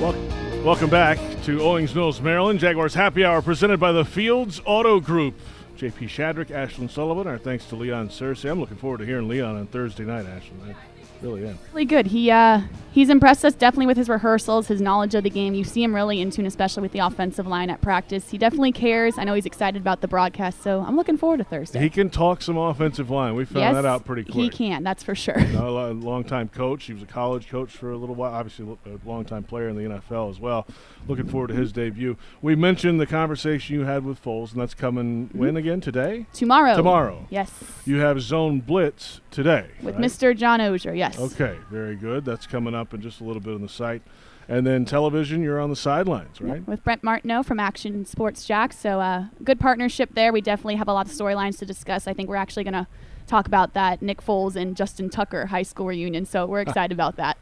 Wel- 0.00 0.64
welcome 0.64 0.90
back 0.90 1.18
to 1.44 1.62
Owings 1.62 1.94
Mills, 1.94 2.20
Maryland. 2.20 2.58
Jaguars 2.60 2.94
Happy 2.94 3.24
Hour 3.24 3.40
presented 3.42 3.78
by 3.78 3.92
the 3.92 4.04
Fields 4.04 4.60
Auto 4.64 5.00
Group. 5.00 5.34
JP 5.78 6.08
Shadrick, 6.08 6.46
Ashlyn 6.48 6.90
Sullivan. 6.90 7.26
Our 7.26 7.38
thanks 7.38 7.64
to 7.66 7.76
Leon 7.76 8.08
Searcy. 8.08 8.50
I'm 8.50 8.60
looking 8.60 8.76
forward 8.76 8.98
to 8.98 9.06
hearing 9.06 9.28
Leon 9.28 9.56
on 9.56 9.66
Thursday 9.66 10.04
night, 10.04 10.26
Ashlyn. 10.26 10.74
Really 11.22 11.46
am. 11.46 11.58
Really 11.72 11.84
good. 11.84 12.06
He 12.06 12.30
uh, 12.30 12.62
he's 12.92 13.08
impressed 13.10 13.44
us 13.44 13.54
definitely 13.54 13.86
with 13.86 13.96
his 13.96 14.08
rehearsals, 14.08 14.68
his 14.68 14.80
knowledge 14.80 15.14
of 15.14 15.24
the 15.24 15.30
game. 15.30 15.54
You 15.54 15.64
see 15.64 15.82
him 15.82 15.94
really 15.94 16.20
in 16.20 16.30
tune, 16.30 16.46
especially 16.46 16.82
with 16.82 16.92
the 16.92 17.00
offensive 17.00 17.46
line 17.46 17.70
at 17.70 17.80
practice. 17.80 18.30
He 18.30 18.38
definitely 18.38 18.72
cares. 18.72 19.18
I 19.18 19.24
know 19.24 19.34
he's 19.34 19.46
excited 19.46 19.80
about 19.80 20.00
the 20.00 20.08
broadcast, 20.08 20.62
so 20.62 20.80
I'm 20.86 20.96
looking 20.96 21.16
forward 21.16 21.38
to 21.38 21.44
Thursday. 21.44 21.80
He 21.80 21.90
can 21.90 22.10
talk 22.10 22.42
some 22.42 22.56
offensive 22.56 23.10
line. 23.10 23.34
We 23.34 23.44
found 23.44 23.58
yes, 23.58 23.74
that 23.74 23.84
out 23.84 24.04
pretty 24.04 24.24
quick. 24.24 24.34
He 24.34 24.48
can, 24.48 24.82
that's 24.82 25.02
for 25.02 25.14
sure. 25.14 25.38
a 25.38 25.92
long-time 25.92 26.48
coach. 26.48 26.84
He 26.84 26.92
was 26.92 27.02
a 27.02 27.06
college 27.06 27.48
coach 27.48 27.70
for 27.70 27.90
a 27.90 27.96
little 27.96 28.14
while. 28.14 28.32
Obviously, 28.32 28.76
a 28.86 29.08
long-time 29.08 29.44
player 29.44 29.68
in 29.68 29.76
the 29.76 29.82
NFL 29.82 30.30
as 30.30 30.40
well. 30.40 30.66
Looking 31.06 31.28
forward 31.28 31.48
to 31.48 31.54
his 31.54 31.72
debut. 31.72 32.16
We 32.42 32.54
mentioned 32.54 33.00
the 33.00 33.06
conversation 33.06 33.76
you 33.76 33.84
had 33.84 34.04
with 34.04 34.22
Foles, 34.22 34.52
and 34.52 34.60
that's 34.60 34.74
coming 34.74 35.30
when 35.32 35.56
again 35.56 35.80
today? 35.80 36.26
Tomorrow. 36.32 36.76
Tomorrow. 36.76 37.26
Yes. 37.30 37.50
You 37.84 37.98
have 37.98 38.20
Zone 38.20 38.60
Blitz 38.60 39.20
today 39.30 39.66
With 39.82 39.96
right? 39.96 40.04
Mr. 40.04 40.36
John 40.36 40.60
Oehser, 40.60 40.96
yes. 40.96 41.03
Okay, 41.18 41.58
very 41.70 41.96
good. 41.96 42.24
That's 42.24 42.46
coming 42.46 42.74
up 42.74 42.94
in 42.94 43.00
just 43.00 43.20
a 43.20 43.24
little 43.24 43.42
bit 43.42 43.54
on 43.54 43.62
the 43.62 43.68
site. 43.68 44.02
And 44.48 44.66
then 44.66 44.84
television, 44.84 45.42
you're 45.42 45.60
on 45.60 45.70
the 45.70 45.76
sidelines, 45.76 46.40
right? 46.40 46.66
With 46.66 46.84
Brent 46.84 47.02
Martineau 47.02 47.42
from 47.42 47.58
Action 47.58 48.04
Sports 48.04 48.44
Jax. 48.44 48.78
So, 48.78 49.00
uh, 49.00 49.26
good 49.42 49.58
partnership 49.58 50.10
there. 50.14 50.32
We 50.32 50.42
definitely 50.42 50.76
have 50.76 50.88
a 50.88 50.92
lot 50.92 51.06
of 51.06 51.12
storylines 51.12 51.58
to 51.60 51.66
discuss. 51.66 52.06
I 52.06 52.12
think 52.12 52.28
we're 52.28 52.36
actually 52.36 52.64
going 52.64 52.74
to 52.74 52.86
talk 53.26 53.46
about 53.46 53.72
that 53.72 54.02
Nick 54.02 54.22
Foles 54.22 54.54
and 54.54 54.76
Justin 54.76 55.08
Tucker 55.08 55.46
high 55.46 55.62
school 55.62 55.86
reunion. 55.86 56.26
So, 56.26 56.44
we're 56.44 56.60
excited 56.68 56.92
about 56.92 57.16
that. 57.16 57.38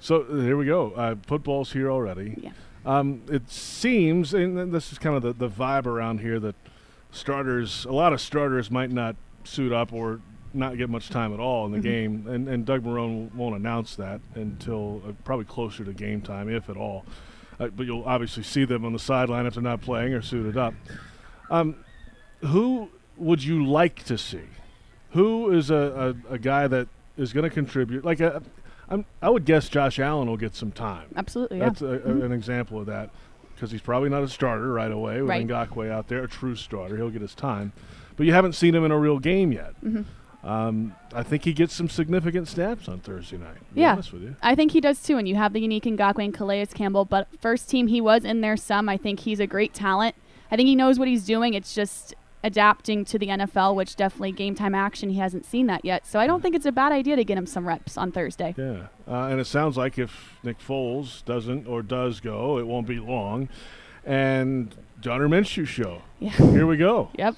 So 0.00 0.24
here 0.24 0.56
we 0.56 0.66
go. 0.66 0.92
Uh, 0.92 1.16
football's 1.26 1.72
here 1.72 1.90
already. 1.90 2.34
Yeah. 2.40 2.52
Um, 2.86 3.22
it 3.28 3.50
seems, 3.50 4.32
and 4.32 4.72
this 4.72 4.92
is 4.92 4.98
kind 4.98 5.16
of 5.16 5.22
the, 5.22 5.32
the 5.32 5.48
vibe 5.48 5.86
around 5.86 6.20
here, 6.20 6.38
that 6.40 6.54
starters, 7.10 7.84
a 7.84 7.92
lot 7.92 8.12
of 8.12 8.20
starters 8.20 8.70
might 8.70 8.90
not 8.90 9.16
suit 9.44 9.72
up 9.72 9.92
or 9.92 10.20
not 10.58 10.76
get 10.76 10.90
much 10.90 11.08
time 11.10 11.32
at 11.32 11.40
all 11.40 11.66
in 11.66 11.72
the 11.72 11.78
Mhm. 11.78 11.82
game. 11.82 12.26
And, 12.28 12.48
and 12.48 12.66
Doug 12.66 12.84
Marrone 12.84 13.32
won't 13.34 13.56
announce 13.56 13.96
that 13.96 14.20
until 14.34 15.02
uh, 15.08 15.12
probably 15.24 15.44
closer 15.46 15.84
to 15.84 15.92
game 15.92 16.20
time, 16.20 16.48
if 16.50 16.68
at 16.68 16.76
all. 16.76 17.04
Uh, 17.60 17.68
but 17.68 17.86
you'll 17.86 18.04
obviously 18.04 18.42
see 18.42 18.64
them 18.64 18.84
on 18.84 18.92
the 18.92 18.98
sideline 18.98 19.46
if 19.46 19.54
they're 19.54 19.62
not 19.62 19.80
playing 19.80 20.12
or 20.14 20.22
suited 20.22 20.56
up. 20.56 20.74
Um, 21.50 21.76
who 22.40 22.90
would 23.16 23.42
you 23.42 23.66
like 23.66 24.04
to 24.04 24.18
see? 24.18 24.44
Who 25.12 25.50
is 25.52 25.70
a, 25.70 26.14
a, 26.28 26.34
a 26.34 26.38
guy 26.38 26.68
that 26.68 26.88
is 27.16 27.32
going 27.32 27.44
to 27.44 27.50
contribute? 27.50 28.04
Like 28.04 28.20
a, 28.20 28.42
I'm, 28.88 29.04
I 29.22 29.30
would 29.30 29.44
guess 29.44 29.68
Josh 29.68 29.98
Allen 29.98 30.28
will 30.28 30.36
get 30.36 30.54
some 30.54 30.70
time. 30.70 31.08
Absolutely, 31.16 31.58
yeah. 31.58 31.64
That's 31.66 31.82
a, 31.82 31.98
Mhm. 31.98 32.24
an 32.24 32.32
example 32.32 32.78
of 32.78 32.86
that 32.86 33.10
because 33.54 33.70
he's 33.72 33.80
probably 33.80 34.08
not 34.08 34.22
a 34.22 34.28
starter 34.28 34.72
right 34.72 34.92
away 34.92 35.20
with 35.20 35.28
Right. 35.30 35.44
Ngakoue 35.46 35.90
out 35.90 36.06
there, 36.08 36.22
a 36.22 36.28
true 36.28 36.54
starter. 36.54 36.96
He'll 36.96 37.10
get 37.10 37.22
his 37.22 37.34
time, 37.34 37.72
but 38.16 38.24
you 38.24 38.32
haven't 38.32 38.52
seen 38.52 38.72
him 38.74 38.84
in 38.84 38.92
a 38.92 38.98
real 38.98 39.18
game 39.18 39.50
yet. 39.50 39.74
Mhm. 39.84 40.04
Um, 40.44 40.94
I 41.12 41.22
think 41.24 41.44
he 41.44 41.52
gets 41.52 41.74
some 41.74 41.88
significant 41.88 42.46
snaps 42.48 42.88
on 42.88 43.00
Thursday 43.00 43.38
night. 43.38 43.56
Yeah, 43.74 43.92
honest 43.92 44.12
with 44.12 44.22
you. 44.22 44.36
I 44.40 44.54
think 44.54 44.72
he 44.72 44.80
does 44.80 45.02
too. 45.02 45.18
And 45.18 45.28
you 45.28 45.34
have 45.34 45.52
the 45.52 45.60
unique 45.60 45.84
Ngakoue 45.84 46.24
and 46.24 46.34
Calais 46.34 46.66
Campbell, 46.66 47.04
but 47.04 47.28
first 47.40 47.68
team 47.68 47.88
he 47.88 48.00
was 48.00 48.24
in 48.24 48.40
there 48.40 48.56
some. 48.56 48.88
I 48.88 48.96
think 48.96 49.20
he's 49.20 49.40
a 49.40 49.46
great 49.46 49.74
talent. 49.74 50.14
I 50.50 50.56
think 50.56 50.68
he 50.68 50.76
knows 50.76 50.98
what 50.98 51.08
he's 51.08 51.24
doing. 51.24 51.54
It's 51.54 51.74
just 51.74 52.14
adapting 52.44 53.04
to 53.04 53.18
the 53.18 53.26
NFL, 53.26 53.74
which 53.74 53.96
definitely 53.96 54.32
game 54.32 54.54
time 54.54 54.74
action. 54.74 55.10
He 55.10 55.18
hasn't 55.18 55.44
seen 55.44 55.66
that 55.66 55.84
yet, 55.84 56.06
so 56.06 56.20
I 56.20 56.26
don't 56.26 56.40
think 56.40 56.54
it's 56.54 56.66
a 56.66 56.72
bad 56.72 56.92
idea 56.92 57.16
to 57.16 57.24
get 57.24 57.36
him 57.36 57.46
some 57.46 57.66
reps 57.66 57.98
on 57.98 58.12
Thursday. 58.12 58.54
Yeah, 58.56 58.86
uh, 59.08 59.26
and 59.26 59.40
it 59.40 59.46
sounds 59.46 59.76
like 59.76 59.98
if 59.98 60.34
Nick 60.44 60.60
Foles 60.60 61.24
doesn't 61.24 61.66
or 61.66 61.82
does 61.82 62.20
go, 62.20 62.58
it 62.58 62.66
won't 62.66 62.86
be 62.86 63.00
long. 63.00 63.48
And 64.04 64.74
Gardner 65.02 65.28
Minshew 65.28 65.66
show. 65.66 66.02
Yeah. 66.18 66.30
Here 66.30 66.66
we 66.66 66.76
go. 66.76 67.10
Yep. 67.18 67.36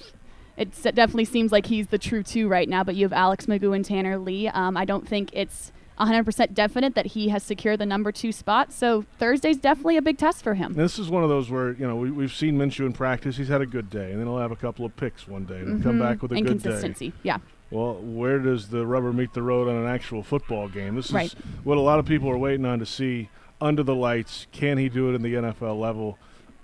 It 0.57 0.71
definitely 0.83 1.25
seems 1.25 1.51
like 1.51 1.65
he's 1.65 1.87
the 1.87 1.97
true 1.97 2.23
two 2.23 2.47
right 2.47 2.67
now, 2.69 2.83
but 2.83 2.95
you 2.95 3.05
have 3.05 3.13
Alex 3.13 3.45
McGough 3.45 3.75
and 3.75 3.85
Tanner 3.85 4.17
Lee. 4.17 4.47
Um, 4.49 4.75
I 4.77 4.85
don't 4.85 5.07
think 5.07 5.29
it's 5.33 5.71
100% 5.99 6.53
definite 6.53 6.95
that 6.95 7.07
he 7.07 7.29
has 7.29 7.43
secured 7.43 7.79
the 7.79 7.85
number 7.85 8.11
two 8.11 8.31
spot, 8.31 8.71
so 8.73 9.05
Thursday's 9.19 9.57
definitely 9.57 9.97
a 9.97 10.01
big 10.01 10.17
test 10.17 10.43
for 10.43 10.53
him. 10.55 10.73
This 10.73 10.97
is 10.99 11.09
one 11.09 11.23
of 11.23 11.29
those 11.29 11.49
where 11.49 11.73
you 11.73 11.87
know 11.87 11.95
we, 11.95 12.11
we've 12.11 12.33
seen 12.33 12.57
Minshew 12.57 12.85
in 12.85 12.93
practice. 12.93 13.37
He's 13.37 13.47
had 13.49 13.61
a 13.61 13.65
good 13.65 13.89
day, 13.89 14.11
and 14.11 14.19
then 14.19 14.27
he'll 14.27 14.39
have 14.39 14.51
a 14.51 14.55
couple 14.55 14.85
of 14.85 14.95
picks 14.95 15.27
one 15.27 15.45
day, 15.45 15.59
and 15.59 15.75
he'll 15.75 15.83
come 15.83 15.99
back 15.99 16.21
with 16.21 16.31
a 16.31 16.35
good 16.35 16.43
day. 16.45 16.51
Inconsistency, 16.51 17.13
yeah. 17.23 17.37
Well, 17.69 17.95
where 18.01 18.39
does 18.39 18.67
the 18.69 18.85
rubber 18.85 19.13
meet 19.13 19.33
the 19.33 19.41
road 19.41 19.69
on 19.69 19.75
an 19.75 19.87
actual 19.87 20.23
football 20.23 20.67
game? 20.67 20.95
This 20.95 21.11
Right. 21.11 21.27
is 21.27 21.35
what 21.63 21.77
a 21.77 21.81
lot 21.81 21.99
of 21.99 22.05
people 22.05 22.29
are 22.29 22.37
waiting 22.37 22.65
on 22.65 22.79
to 22.79 22.85
see 22.85 23.29
under 23.61 23.81
the 23.83 23.95
lights. 23.95 24.47
Can 24.51 24.77
he 24.77 24.89
do 24.89 25.09
it 25.09 25.15
in 25.15 25.21
the 25.21 25.33
NFL 25.35 25.79
level 25.79 26.17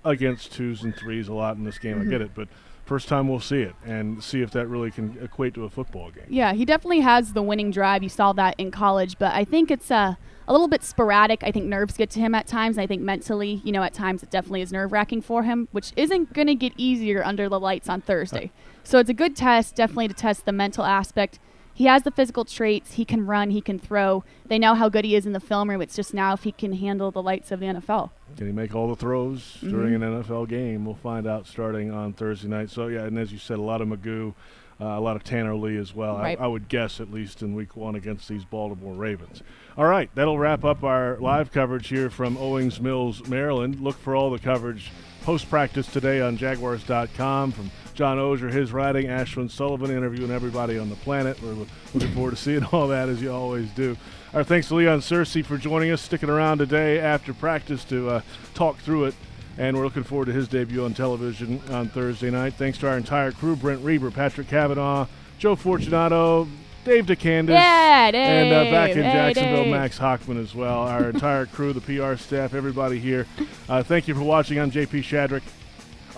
against 0.04 0.52
twos 0.52 0.82
and 0.82 0.94
threes 0.94 1.28
a 1.28 1.32
lot 1.32 1.56
in 1.56 1.64
this 1.64 1.78
game? 1.78 1.98
Mhm. 1.98 2.06
I 2.08 2.10
get 2.10 2.20
it, 2.20 2.32
but 2.34 2.48
first 2.88 3.06
time 3.06 3.28
we'll 3.28 3.38
see 3.38 3.60
it 3.60 3.74
and 3.84 4.24
see 4.24 4.40
if 4.40 4.50
that 4.52 4.66
really 4.66 4.90
can 4.90 5.18
equate 5.20 5.52
to 5.54 5.64
a 5.64 5.70
football 5.70 6.10
game. 6.10 6.24
Yeah, 6.28 6.54
he 6.54 6.64
definitely 6.64 7.00
has 7.00 7.34
the 7.34 7.42
winning 7.42 7.70
drive. 7.70 8.02
You 8.02 8.08
saw 8.08 8.32
that 8.32 8.54
in 8.56 8.70
college, 8.70 9.18
but 9.18 9.34
I 9.34 9.44
think 9.44 9.70
it's 9.70 9.90
a, 9.90 10.16
a 10.48 10.52
little 10.52 10.68
bit 10.68 10.82
sporadic. 10.82 11.44
I 11.44 11.52
think 11.52 11.66
nerves 11.66 11.98
get 11.98 12.08
to 12.10 12.20
him 12.20 12.34
at 12.34 12.46
times. 12.46 12.78
I 12.78 12.86
think 12.86 13.02
mentally, 13.02 13.60
you 13.62 13.72
know, 13.72 13.82
at 13.82 13.92
times 13.92 14.22
it 14.22 14.30
definitely 14.30 14.62
is 14.62 14.72
nerve 14.72 14.90
wracking 14.90 15.20
for 15.20 15.42
him, 15.42 15.68
which 15.70 15.92
isn't 15.96 16.32
going 16.32 16.46
to 16.46 16.54
get 16.54 16.72
easier 16.78 17.22
under 17.22 17.46
the 17.48 17.60
lights 17.60 17.88
on 17.88 18.00
Thursday. 18.00 18.50
So 18.84 18.98
it's 18.98 19.10
a 19.10 19.14
good 19.14 19.36
test, 19.36 19.76
definitely 19.76 20.08
to 20.08 20.14
test 20.14 20.46
the 20.46 20.52
mental 20.52 20.82
aspect. 20.82 21.38
He 21.78 21.84
has 21.84 22.02
the 22.02 22.10
physical 22.10 22.44
traits. 22.44 22.94
He 22.94 23.04
can 23.04 23.24
run. 23.24 23.50
He 23.50 23.60
can 23.60 23.78
throw. 23.78 24.24
They 24.44 24.58
know 24.58 24.74
how 24.74 24.88
good 24.88 25.04
he 25.04 25.14
is 25.14 25.26
in 25.26 25.32
the 25.32 25.38
film 25.38 25.70
room. 25.70 25.80
It's 25.80 25.94
just 25.94 26.12
now 26.12 26.32
if 26.32 26.42
he 26.42 26.50
can 26.50 26.72
handle 26.72 27.12
the 27.12 27.22
lights 27.22 27.52
of 27.52 27.60
the 27.60 27.66
NFL. 27.66 28.10
Can 28.36 28.46
he 28.46 28.52
make 28.52 28.74
all 28.74 28.88
the 28.88 28.96
throws 28.96 29.58
during 29.60 29.94
an 29.94 30.00
NFL 30.00 30.48
game? 30.48 30.84
We'll 30.84 30.96
find 30.96 31.24
out 31.24 31.46
starting 31.46 31.92
on 31.92 32.14
Thursday 32.14 32.48
night. 32.48 32.70
So 32.70 32.88
yeah, 32.88 33.04
and 33.04 33.16
as 33.16 33.30
you 33.30 33.38
said, 33.38 33.58
a 33.58 33.62
lot 33.62 33.80
of 33.80 33.86
McGough, 33.86 34.34
uh, 34.80 34.86
a 34.86 35.00
lot 35.00 35.14
of 35.14 35.22
Tanner 35.22 35.54
Lee 35.54 35.76
as 35.76 35.94
well. 35.94 36.18
Right. 36.18 36.36
I, 36.40 36.46
I 36.46 36.46
would 36.48 36.68
guess 36.68 36.98
at 36.98 37.12
least 37.12 37.42
in 37.42 37.54
Week 37.54 37.76
One 37.76 37.94
against 37.94 38.28
these 38.28 38.44
Baltimore 38.44 38.94
Ravens. 38.94 39.44
All 39.76 39.86
right, 39.86 40.10
that'll 40.16 40.36
wrap 40.36 40.64
up 40.64 40.82
our 40.82 41.16
live 41.18 41.52
coverage 41.52 41.86
here 41.86 42.10
from 42.10 42.36
Owings 42.38 42.80
Mills, 42.80 43.24
Maryland. 43.28 43.78
Look 43.78 43.96
for 43.96 44.16
all 44.16 44.30
the 44.30 44.40
coverage 44.40 44.90
post 45.22 45.48
practice 45.48 45.86
today 45.86 46.20
on 46.20 46.36
Jaguars.com 46.36 47.52
from 47.52 47.70
John 47.98 48.16
Oehser, 48.16 48.48
his 48.48 48.72
writing, 48.72 49.06
Ashlyn 49.06 49.50
Sullivan 49.50 49.90
interviewing 49.90 50.30
everybody 50.30 50.78
on 50.78 50.88
the 50.88 50.94
planet. 50.94 51.42
We're 51.42 51.66
looking 51.92 52.12
forward 52.12 52.30
to 52.30 52.36
seeing 52.36 52.62
all 52.66 52.86
that 52.86 53.08
as 53.08 53.20
you 53.20 53.32
always 53.32 53.68
do. 53.70 53.96
Our 54.32 54.44
thanks 54.44 54.68
to 54.68 54.76
Leon 54.76 55.00
Searcy 55.00 55.44
for 55.44 55.58
joining 55.58 55.90
us, 55.90 56.00
sticking 56.00 56.30
around 56.30 56.58
today 56.58 57.00
after 57.00 57.34
practice 57.34 57.82
to 57.86 58.08
uh, 58.08 58.20
talk 58.54 58.76
through 58.78 59.06
it. 59.06 59.14
And 59.58 59.76
we're 59.76 59.82
looking 59.82 60.04
forward 60.04 60.26
to 60.26 60.32
his 60.32 60.46
debut 60.46 60.84
on 60.84 60.94
television 60.94 61.60
on 61.70 61.88
Thursday 61.88 62.30
night. 62.30 62.54
Thanks 62.54 62.78
to 62.78 62.88
our 62.88 62.96
entire 62.96 63.32
crew 63.32 63.56
Brent 63.56 63.82
Reber, 63.82 64.12
Patrick 64.12 64.46
Kavanaugh, 64.46 65.08
Joe 65.40 65.56
Fortunato, 65.56 66.46
Dave 66.84 67.04
DeCandis, 67.06 67.48
Yeah, 67.48 68.10
and 68.14 68.54
uh, 68.54 68.70
back 68.70 68.90
in 68.92 69.02
Hey, 69.02 69.12
Jacksonville, 69.12 69.64
Dave. 69.64 69.72
Max 69.72 69.98
Hockman 69.98 70.40
as 70.40 70.54
well. 70.54 70.82
Our 70.82 71.10
entire 71.10 71.46
crew, 71.46 71.72
the 71.72 71.80
PR 71.80 72.14
staff, 72.14 72.54
everybody 72.54 73.00
here. 73.00 73.26
Uh, 73.68 73.82
thank 73.82 74.06
you 74.06 74.14
for 74.14 74.22
watching. 74.22 74.60
I'm 74.60 74.70
JP 74.70 75.02
Shadrick. 75.02 75.42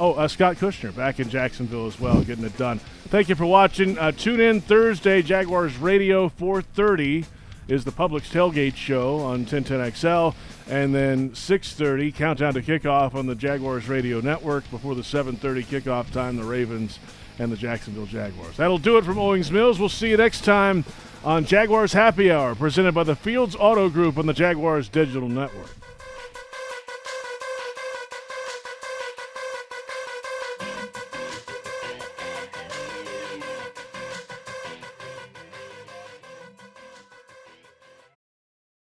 Oh, 0.00 0.14
uh, 0.14 0.28
Scott 0.28 0.56
Kushner 0.56 0.96
back 0.96 1.20
in 1.20 1.28
Jacksonville 1.28 1.86
as 1.86 2.00
well, 2.00 2.22
getting 2.24 2.44
it 2.44 2.56
done. 2.56 2.78
Thank 3.08 3.28
you 3.28 3.34
for 3.34 3.44
watching. 3.44 3.98
Uh, 3.98 4.12
tune 4.12 4.40
in 4.40 4.62
Thursday, 4.62 5.20
Jaguars 5.20 5.76
Radio 5.76 6.30
430 6.30 7.26
is 7.68 7.84
the 7.84 7.92
Publix 7.92 8.22
tailgate 8.32 8.76
show 8.76 9.18
on 9.18 9.44
1010XL, 9.44 10.34
and 10.70 10.94
then 10.94 11.34
6:30 11.34 12.12
countdown 12.12 12.54
to 12.54 12.62
kickoff 12.62 13.14
on 13.14 13.26
the 13.26 13.34
Jaguars 13.34 13.90
Radio 13.90 14.20
Network 14.20 14.68
before 14.70 14.94
the 14.94 15.04
7:30 15.04 15.62
kickoff 15.64 16.10
time. 16.10 16.38
The 16.38 16.44
Ravens 16.44 16.98
and 17.38 17.52
the 17.52 17.56
Jacksonville 17.58 18.06
Jaguars. 18.06 18.56
That'll 18.56 18.78
do 18.78 18.96
it 18.96 19.04
from 19.04 19.18
Owings 19.18 19.52
Mills. 19.52 19.78
We'll 19.78 19.90
see 19.90 20.08
you 20.08 20.16
next 20.16 20.44
time 20.44 20.86
on 21.24 21.44
Jaguars 21.44 21.92
Happy 21.92 22.32
Hour, 22.32 22.54
presented 22.54 22.94
by 22.94 23.04
the 23.04 23.16
Fields 23.16 23.54
Auto 23.54 23.90
Group 23.90 24.16
on 24.16 24.24
the 24.24 24.32
Jaguars 24.32 24.88
Digital 24.88 25.28
Network. 25.28 25.79